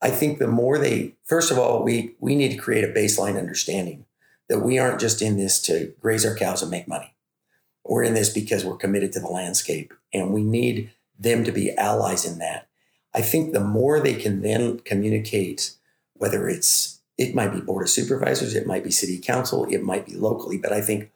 I 0.00 0.10
think 0.10 0.38
the 0.38 0.48
more 0.48 0.78
they 0.78 1.16
first 1.24 1.50
of 1.50 1.58
all, 1.58 1.82
we 1.82 2.14
we 2.20 2.34
need 2.34 2.52
to 2.52 2.56
create 2.56 2.84
a 2.84 2.92
baseline 2.92 3.38
understanding 3.38 4.06
that 4.48 4.60
we 4.60 4.78
aren't 4.78 5.00
just 5.00 5.20
in 5.20 5.36
this 5.36 5.60
to 5.62 5.94
graze 6.00 6.24
our 6.24 6.34
cows 6.34 6.62
and 6.62 6.70
make 6.70 6.88
money. 6.88 7.14
We're 7.84 8.02
in 8.02 8.14
this 8.14 8.30
because 8.30 8.64
we're 8.64 8.76
committed 8.76 9.12
to 9.12 9.20
the 9.20 9.28
landscape 9.28 9.92
and 10.12 10.32
we 10.32 10.42
need 10.42 10.90
them 11.18 11.44
to 11.44 11.52
be 11.52 11.74
allies 11.76 12.24
in 12.24 12.38
that. 12.38 12.68
I 13.14 13.22
think 13.22 13.52
the 13.52 13.60
more 13.60 13.98
they 13.98 14.14
can 14.14 14.42
then 14.42 14.80
communicate, 14.80 15.74
whether 16.14 16.48
it's, 16.48 16.97
it 17.18 17.34
might 17.34 17.52
be 17.52 17.60
board 17.60 17.82
of 17.82 17.90
supervisors, 17.90 18.54
it 18.54 18.66
might 18.66 18.84
be 18.84 18.90
city 18.90 19.18
council, 19.18 19.66
it 19.66 19.82
might 19.82 20.06
be 20.06 20.14
locally, 20.14 20.56
but 20.56 20.72
I 20.72 20.80
think 20.80 21.10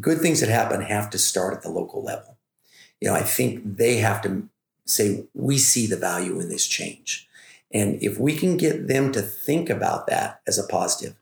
good 0.00 0.20
things 0.20 0.40
that 0.40 0.50
happen 0.50 0.82
have 0.82 1.08
to 1.10 1.18
start 1.18 1.54
at 1.54 1.62
the 1.62 1.70
local 1.70 2.02
level. 2.02 2.36
You 3.00 3.08
know, 3.08 3.14
I 3.14 3.22
think 3.22 3.76
they 3.76 3.96
have 3.98 4.20
to 4.22 4.48
say, 4.84 5.24
we 5.34 5.58
see 5.58 5.86
the 5.86 5.96
value 5.96 6.40
in 6.40 6.48
this 6.48 6.66
change. 6.66 7.28
And 7.72 8.02
if 8.02 8.18
we 8.18 8.36
can 8.36 8.56
get 8.56 8.88
them 8.88 9.12
to 9.12 9.22
think 9.22 9.70
about 9.70 10.06
that 10.08 10.40
as 10.46 10.58
a 10.58 10.66
positive, 10.66 11.14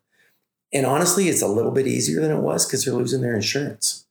and 0.73 0.87
honestly, 0.87 1.29
it's 1.29 1.43
a 1.43 1.49
little 1.49 1.71
bit 1.71 1.87
easier 1.87 2.21
than 2.21 2.31
it 2.31 2.41
was 2.41 2.65
because 2.65 2.85
they're 2.85 2.95
losing 2.95 3.21
their 3.21 3.35
insurance, 3.35 4.07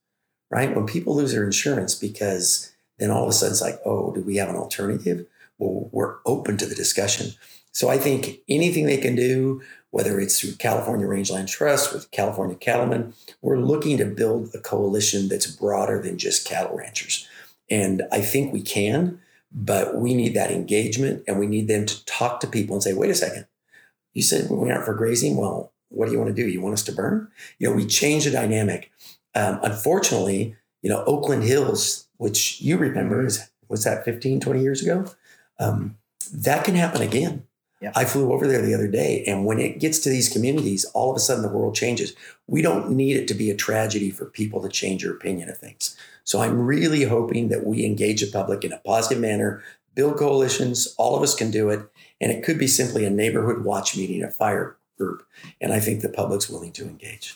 right? 0.50 0.76
When 0.76 0.86
people 0.86 1.16
lose 1.16 1.32
their 1.32 1.44
insurance 1.44 1.96
because 1.96 2.74
then 3.00 3.12
all 3.12 3.24
of 3.24 3.30
a 3.30 3.34
sudden 3.34 3.54
it's 3.54 3.62
like, 3.62 3.80
oh, 3.86 4.14
do 4.14 4.22
we 4.22 4.38
have 4.38 4.50
an 4.50 4.56
alternative? 4.56 5.26
Well, 5.58 5.90
we're 5.92 6.18
open 6.26 6.58
to 6.58 6.66
the 6.66 6.76
discussion. 6.76 7.32
So 7.72 7.90
I 7.90 7.98
think 7.98 8.40
anything 8.48 8.86
they 8.86 8.98
can 8.98 9.16
do, 9.16 9.62
whether 9.96 10.20
it's 10.20 10.38
through 10.38 10.52
California 10.52 11.08
Rangeland 11.08 11.48
Trust 11.48 11.94
with 11.94 12.12
California 12.12 12.58
Cattlemen, 12.58 13.14
we're 13.42 13.60
looking 13.60 13.98
to 13.98 14.06
build 14.06 14.54
a 14.54 14.60
coalition 14.60 15.30
that's 15.30 15.48
broader 15.48 16.02
than 16.02 16.18
just 16.18 16.46
cattle 16.46 16.76
ranchers. 16.76 17.26
And 17.70 18.04
I 18.12 18.20
think 18.20 18.52
we 18.52 18.62
can, 18.62 19.22
but 19.54 19.96
we 19.96 20.14
need 20.14 20.34
that 20.34 20.52
engagement 20.52 21.24
and 21.30 21.40
we 21.40 21.48
need 21.48 21.70
them 21.70 21.86
to 21.86 22.04
talk 22.04 22.42
to 22.42 22.48
people 22.48 22.76
and 22.76 22.84
say, 22.84 22.92
wait 22.92 23.10
a 23.10 23.16
second, 23.16 23.48
you 24.12 24.22
said 24.22 24.50
we 24.50 24.70
aren't 24.70 24.84
for 24.84 24.96
grazing. 24.96 25.38
Well, 25.38 25.72
what 25.88 26.08
do 26.08 26.12
you 26.12 26.20
want 26.20 26.36
to 26.36 26.44
do? 26.44 26.50
You 26.50 26.60
want 26.60 26.74
us 26.74 26.84
to 26.84 26.92
burn? 26.92 27.30
You 27.58 27.70
know, 27.70 27.76
we 27.78 27.86
change 27.86 28.26
the 28.26 28.32
dynamic. 28.32 28.92
Um, 29.34 29.62
unfortunately, 29.64 30.58
you 30.82 30.90
know, 30.90 31.06
Oakland 31.06 31.44
Hills, 31.44 32.10
which 32.18 32.60
you 32.60 32.76
remember 32.76 33.26
is, 33.26 33.50
was 33.70 33.86
that 33.86 34.04
15, 34.04 34.42
20 34.42 34.62
years 34.62 34.82
ago? 34.82 35.06
Um, 35.58 35.96
that 36.34 36.66
can 36.66 36.76
happen 36.76 37.02
again. 37.02 37.48
Yeah. 37.82 37.92
I 37.96 38.06
flew 38.06 38.32
over 38.32 38.48
there 38.48 38.62
the 38.62 38.74
other 38.74 38.88
day, 38.88 39.24
and 39.28 39.46
when 39.46 39.60
it 39.60 39.80
gets 39.80 40.00
to 40.00 40.10
these 40.10 40.30
communities, 40.30 40.86
all 40.94 41.12
of 41.12 41.18
a 41.18 41.20
sudden 41.20 41.44
the 41.44 41.50
world 41.50 41.76
changes. 41.76 42.16
We 42.48 42.62
don't 42.62 42.92
need 42.92 43.18
it 43.18 43.28
to 43.28 43.34
be 43.34 43.52
a 43.52 43.56
tragedy 43.56 44.12
for 44.12 44.26
people 44.26 44.62
to 44.62 44.70
change 44.70 45.04
your 45.04 45.14
opinion 45.14 45.50
of 45.50 45.58
things. 45.58 45.98
So 46.24 46.42
I'm 46.42 46.66
really 46.66 47.04
hoping 47.04 47.50
that 47.50 47.66
we 47.66 47.86
engage 47.86 48.22
the 48.22 48.32
public 48.32 48.64
in 48.64 48.72
a 48.72 48.80
positive 48.80 49.22
manner, 49.22 49.62
build 49.94 50.18
coalitions. 50.18 50.96
All 50.98 51.16
of 51.16 51.22
us 51.22 51.36
can 51.36 51.52
do 51.52 51.70
it, 51.70 51.82
and 52.22 52.32
it 52.32 52.44
could 52.44 52.58
be 52.58 52.68
simply 52.68 53.06
a 53.06 53.10
neighborhood 53.10 53.64
watch 53.64 53.96
meeting, 53.98 54.24
a 54.24 54.32
fire 54.32 54.78
group, 54.98 55.28
and 55.60 55.74
I 55.74 55.80
think 55.80 56.02
the 56.02 56.10
public's 56.10 56.50
willing 56.50 56.72
to 56.74 56.86
engage. 56.86 57.36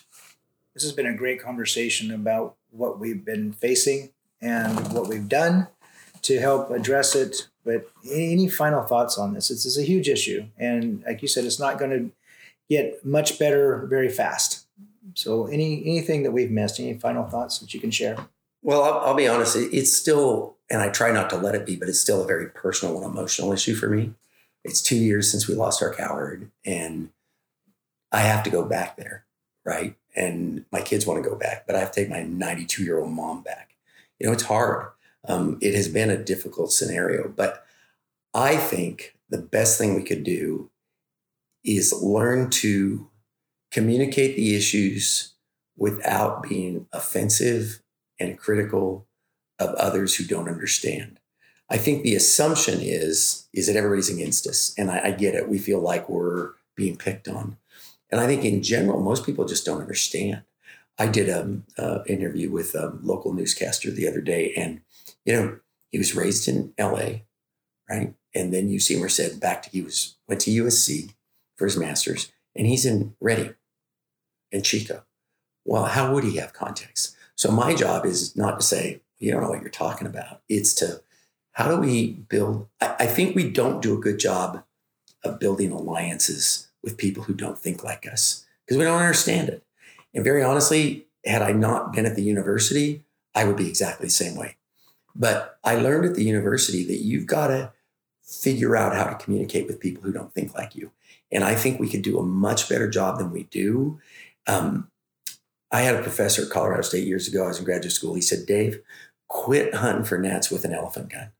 This 0.73 0.84
has 0.84 0.93
been 0.93 1.06
a 1.06 1.15
great 1.15 1.41
conversation 1.41 2.12
about 2.12 2.56
what 2.71 2.99
we've 2.99 3.25
been 3.25 3.52
facing 3.52 4.12
and 4.41 4.93
what 4.93 5.10
we've 5.10 5.28
done 5.28 5.67
to 6.21 6.39
help 6.39 6.71
address 6.71 7.15
it. 7.15 7.49
But 7.65 7.89
any 8.10 8.48
final 8.48 8.84
thoughts 8.84 9.17
on 9.17 9.34
this? 9.34 9.50
This 9.50 9.65
is 9.65 9.78
a 9.78 9.84
huge 9.84 10.08
issue. 10.08 10.45
And 10.58 11.04
like 11.06 11.22
you 11.22 11.28
said, 11.28 11.45
it's 11.45 11.60
not 11.60 11.78
going 11.78 11.91
to 11.91 12.12
get 12.69 13.06
much 13.06 13.38
better 13.38 13.86
very 13.88 14.10
fast. 14.10 14.65
So 15.15 15.48
any 15.48 15.82
anything 15.86 16.24
that 16.24 16.32
we've 16.32 16.52
missed, 16.52 16.80
any 16.80 16.93
final 16.93 17.26
thoughts 17.26 17.60
that 17.60 17.74
you 17.74 17.80
can 17.80 17.91
share? 17.91 18.17
Well, 18.62 18.84
I'll, 18.84 19.00
I'll 19.00 19.15
be 19.15 19.28
honest. 19.28 19.56
It's 19.56 19.93
still, 19.93 20.56
and 20.69 20.82
I 20.82 20.89
try 20.89 21.12
not 21.12 21.30
to 21.32 21.38
let 21.38 21.56
it 21.56 21.65
be, 21.65 21.76
but 21.76 21.89
it's 21.89 22.00
still 22.00 22.22
a 22.22 22.28
very 22.28 22.48
personal 22.48 22.98
and 22.98 23.06
emotional 23.06 23.54
issue 23.54 23.76
for 23.76 23.89
me. 23.89 24.13
It's 24.63 24.82
two 24.82 24.98
years 24.98 25.32
since 25.32 25.48
we 25.48 25.56
lost 25.56 25.82
our 25.82 25.93
coward, 25.93 26.52
and 26.65 27.10
I 28.12 28.19
have 28.22 28.43
to 28.43 28.50
go 28.50 28.65
back 28.65 28.98
there, 28.98 29.26
right? 29.63 29.95
And 30.15 30.65
my 30.72 30.82
kids 30.82 31.06
want 31.06 31.24
to 31.24 31.30
go 31.30 31.36
back, 31.36 31.65
but 31.65 31.76
I 31.76 31.80
have 31.80 31.91
to 31.91 32.02
take 32.02 32.10
my 32.10 32.24
92 32.24 32.84
year 32.84 33.00
old 33.00 33.12
mom 33.12 33.41
back. 33.41 33.76
You 34.19 34.28
know, 34.28 34.34
it's 34.34 34.43
hard. 34.43 34.88
Um, 35.27 35.58
it 35.62 35.75
has 35.75 35.88
been 35.88 36.10
a 36.10 36.23
difficult 36.23 36.71
scenario, 36.71 37.27
but 37.27 37.65
I 38.34 38.55
think 38.58 39.17
the 39.29 39.38
best 39.38 39.77
thing 39.77 39.95
we 39.95 40.03
could 40.03 40.23
do 40.23 40.69
is 41.63 41.93
learn 42.01 42.49
to 42.49 43.10
communicate 43.71 44.36
the 44.36 44.55
issues 44.55 45.34
without 45.77 46.43
being 46.43 46.88
offensive 46.91 47.82
and 48.19 48.38
critical 48.38 49.08
of 49.60 49.75
others 49.75 50.15
who 50.15 50.23
don't 50.23 50.49
understand. 50.49 51.19
I 51.69 51.77
think 51.77 52.03
the 52.03 52.15
assumption 52.15 52.79
is 52.82 53.47
is 53.53 53.67
that 53.67 53.75
everybody's 53.75 54.10
against 54.10 54.47
us, 54.47 54.73
and 54.77 54.89
I, 54.89 55.08
I 55.08 55.12
get 55.12 55.36
it. 55.36 55.49
We 55.49 55.60
feel 55.60 55.79
like 55.79 56.10
we're 56.10 56.51
being 56.75 56.97
picked 56.97 57.27
on, 57.27 57.58
and 58.12 58.19
I 58.19 58.25
think 58.25 58.43
in 58.43 58.63
general, 58.63 59.01
most 59.01 59.25
people 59.25 59.45
just 59.45 59.65
don't 59.65 59.82
understand. 59.82 60.43
I 60.97 61.08
did 61.08 61.29
an 61.29 61.63
interview 62.08 62.51
with 62.51 62.75
a 62.75 62.97
local 63.01 63.34
newscaster 63.34 63.91
the 63.91 64.08
other 64.08 64.21
day, 64.21 64.53
and 64.58 64.82
you 65.25 65.34
know 65.34 65.60
he 65.91 65.97
was 65.97 66.15
raised 66.15 66.47
in 66.47 66.73
L.A., 66.77 67.25
right? 67.89 68.13
And 68.36 68.53
then 68.53 68.69
you 68.69 68.79
see 68.79 68.95
him 68.95 69.08
said 69.10 69.39
back 69.39 69.63
to 69.63 69.69
he 69.69 69.82
was 69.82 70.17
went 70.27 70.41
to 70.41 70.51
USC 70.51 71.13
for 71.55 71.65
his 71.65 71.77
master's, 71.77 72.32
and 72.55 72.67
he's 72.67 72.86
in 72.86 73.15
Redding 73.19 73.55
and 74.51 74.63
Chico. 74.63 75.03
Well, 75.65 75.86
how 75.86 76.13
would 76.13 76.23
he 76.23 76.38
have 76.38 76.53
context? 76.53 77.15
So 77.36 77.51
my 77.51 77.73
job 77.73 78.05
is 78.05 78.36
not 78.36 78.60
to 78.60 78.65
say 78.65 79.01
you 79.19 79.32
don't 79.32 79.41
know 79.41 79.49
what 79.49 79.62
you're 79.62 79.69
talking 79.69 80.08
about. 80.08 80.41
It's 80.47 80.73
to 80.75 81.01
how 81.51 81.67
do 81.67 81.77
we 81.77 82.12
build? 82.13 82.67
I, 82.82 82.95
I 82.99 83.05
think 83.05 83.36
we 83.36 83.49
don't 83.49 83.82
do 83.82 83.97
a 83.97 84.01
good 84.01 84.19
job 84.19 84.63
of 85.23 85.39
building 85.39 85.71
alliances 85.71 86.69
with 86.84 86.97
people 86.97 87.23
who 87.23 87.34
don't 87.34 87.60
think 87.60 87.84
like 87.84 88.08
us 88.10 88.45
because 88.65 88.77
we 88.77 88.86
don't 88.86 89.01
understand 89.01 89.49
it. 89.49 89.63
And 90.13 90.23
very 90.23 90.43
honestly, 90.43 91.08
had 91.25 91.41
I 91.41 91.51
not 91.51 91.93
been 91.93 92.05
at 92.05 92.15
the 92.15 92.23
university, 92.23 93.03
I 93.36 93.43
would 93.43 93.58
be 93.58 93.67
exactly 93.67 94.08
the 94.08 94.12
same 94.12 94.36
way. 94.36 94.55
But 95.15 95.60
I 95.63 95.76
learned 95.76 96.06
at 96.06 96.15
the 96.15 96.24
university 96.24 96.84
that 96.86 97.04
you've 97.04 97.26
got 97.26 97.48
to 97.48 97.74
figure 98.24 98.76
out 98.76 98.95
how 98.95 99.06
to 99.06 99.24
communicate 99.24 99.67
with 99.67 99.80
people 99.80 100.04
who 100.04 100.12
don't 100.12 100.34
think 100.34 100.54
like 100.54 100.76
you. 100.76 100.91
And 101.32 101.43
I 101.43 101.56
think 101.56 101.80
we 101.80 101.89
could 101.89 102.02
do 102.02 102.19
a 102.19 102.24
much 102.24 102.69
better 102.69 102.89
job 102.89 103.17
than 103.17 103.32
we 103.32 103.43
do. 103.43 104.00
Um, 104.48 104.89
I 105.72 105.82
had 105.82 105.95
a 105.95 106.02
professor 106.02 106.43
at 106.43 106.50
Colorado 106.50 106.82
State 106.82 107.08
years 107.08 107.28
ago. 107.28 107.45
I 107.45 107.48
was 107.48 107.60
in 107.60 107.65
graduate 107.65 107.91
school. 107.91 108.13
He 108.15 108.22
said, 108.22 108.45
Dave, 108.45 108.82
quit 109.28 109.76
hunting 109.76 110.06
for 110.06 110.17
gnats 110.17 110.52
with 110.52 110.65
an 110.65 110.74
elephant 110.74 111.12
gun. 111.12 111.32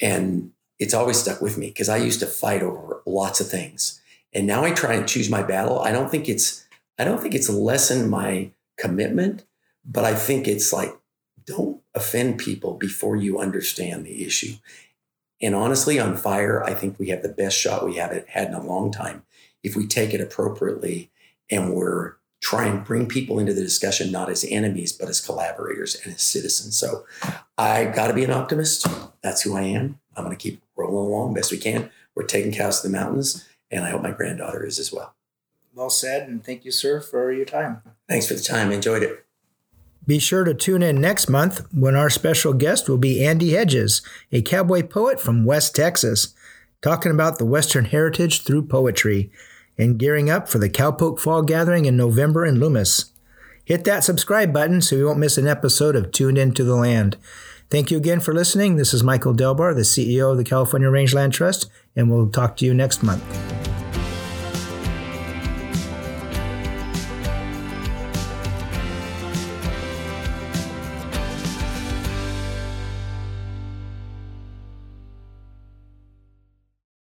And 0.00 0.52
it's 0.78 0.94
always 0.94 1.18
stuck 1.18 1.40
with 1.42 1.58
me 1.58 1.68
because 1.68 1.88
I 1.88 1.98
used 1.98 2.20
to 2.20 2.26
fight 2.26 2.62
over 2.62 3.02
lots 3.06 3.40
of 3.40 3.48
things. 3.48 4.00
And 4.32 4.46
now 4.46 4.64
I 4.64 4.72
try 4.72 4.94
and 4.94 5.06
choose 5.06 5.28
my 5.28 5.42
battle. 5.42 5.80
I 5.80 5.92
don't 5.92 6.10
think 6.10 6.28
it's 6.28 6.66
I 6.98 7.04
don't 7.04 7.20
think 7.20 7.34
it's 7.34 7.48
lessened 7.48 8.10
my 8.10 8.50
commitment, 8.78 9.44
but 9.84 10.04
I 10.04 10.14
think 10.14 10.46
it's 10.48 10.72
like 10.72 10.94
don't 11.44 11.79
offend 11.94 12.38
people 12.38 12.74
before 12.74 13.16
you 13.16 13.38
understand 13.38 14.04
the 14.04 14.24
issue. 14.24 14.54
And 15.42 15.54
honestly, 15.54 15.98
on 15.98 16.16
fire, 16.16 16.62
I 16.62 16.74
think 16.74 16.98
we 16.98 17.08
have 17.08 17.22
the 17.22 17.28
best 17.28 17.58
shot 17.58 17.84
we 17.84 17.96
have 17.96 18.26
had 18.28 18.48
in 18.48 18.54
a 18.54 18.62
long 18.62 18.92
time 18.92 19.24
if 19.62 19.74
we 19.76 19.86
take 19.86 20.14
it 20.14 20.20
appropriately 20.20 21.10
and 21.50 21.72
we're 21.72 22.14
trying 22.40 22.78
to 22.78 22.84
bring 22.84 23.06
people 23.06 23.38
into 23.38 23.52
the 23.52 23.62
discussion 23.62 24.10
not 24.10 24.30
as 24.30 24.44
enemies 24.48 24.92
but 24.92 25.08
as 25.08 25.20
collaborators 25.20 26.00
and 26.04 26.14
as 26.14 26.22
citizens. 26.22 26.76
So 26.76 27.04
I 27.58 27.84
got 27.84 28.08
to 28.08 28.14
be 28.14 28.24
an 28.24 28.30
optimist. 28.30 28.86
That's 29.22 29.42
who 29.42 29.56
I 29.56 29.62
am. 29.62 29.98
I'm 30.16 30.24
going 30.24 30.36
to 30.36 30.42
keep 30.42 30.62
rolling 30.76 31.12
along 31.12 31.34
best 31.34 31.52
we 31.52 31.58
can. 31.58 31.90
We're 32.14 32.24
taking 32.24 32.52
cows 32.52 32.80
to 32.80 32.88
the 32.88 32.92
mountains, 32.92 33.46
and 33.70 33.84
I 33.84 33.90
hope 33.90 34.02
my 34.02 34.10
granddaughter 34.10 34.64
is 34.64 34.78
as 34.78 34.92
well. 34.92 35.14
Well 35.74 35.90
said, 35.90 36.28
and 36.28 36.44
thank 36.44 36.64
you, 36.64 36.72
sir, 36.72 37.00
for 37.00 37.32
your 37.32 37.44
time. 37.44 37.82
Thanks 38.08 38.26
for 38.26 38.34
the 38.34 38.40
time. 38.40 38.72
Enjoyed 38.72 39.02
it. 39.02 39.24
Be 40.10 40.18
sure 40.18 40.42
to 40.42 40.54
tune 40.54 40.82
in 40.82 41.00
next 41.00 41.28
month 41.28 41.64
when 41.72 41.94
our 41.94 42.10
special 42.10 42.52
guest 42.52 42.88
will 42.88 42.98
be 42.98 43.24
Andy 43.24 43.52
Hedges, 43.52 44.02
a 44.32 44.42
cowboy 44.42 44.82
poet 44.82 45.20
from 45.20 45.44
West 45.44 45.72
Texas, 45.76 46.34
talking 46.82 47.12
about 47.12 47.38
the 47.38 47.44
Western 47.44 47.84
heritage 47.84 48.42
through 48.42 48.66
poetry 48.66 49.30
and 49.78 50.00
gearing 50.00 50.28
up 50.28 50.48
for 50.48 50.58
the 50.58 50.68
Cowpoke 50.68 51.20
Fall 51.20 51.42
Gathering 51.42 51.84
in 51.84 51.96
November 51.96 52.44
in 52.44 52.58
Loomis. 52.58 53.12
Hit 53.64 53.84
that 53.84 54.02
subscribe 54.02 54.52
button 54.52 54.82
so 54.82 54.96
you 54.96 55.06
won't 55.06 55.20
miss 55.20 55.38
an 55.38 55.46
episode 55.46 55.94
of 55.94 56.10
Tuned 56.10 56.38
Into 56.38 56.64
the 56.64 56.74
Land. 56.74 57.16
Thank 57.70 57.92
you 57.92 57.96
again 57.96 58.18
for 58.18 58.34
listening. 58.34 58.74
This 58.74 58.92
is 58.92 59.04
Michael 59.04 59.32
Delbar, 59.32 59.76
the 59.76 59.82
CEO 59.82 60.32
of 60.32 60.38
the 60.38 60.42
California 60.42 60.90
Rangeland 60.90 61.32
Trust, 61.34 61.70
and 61.94 62.10
we'll 62.10 62.30
talk 62.30 62.56
to 62.56 62.64
you 62.64 62.74
next 62.74 63.04
month. 63.04 63.59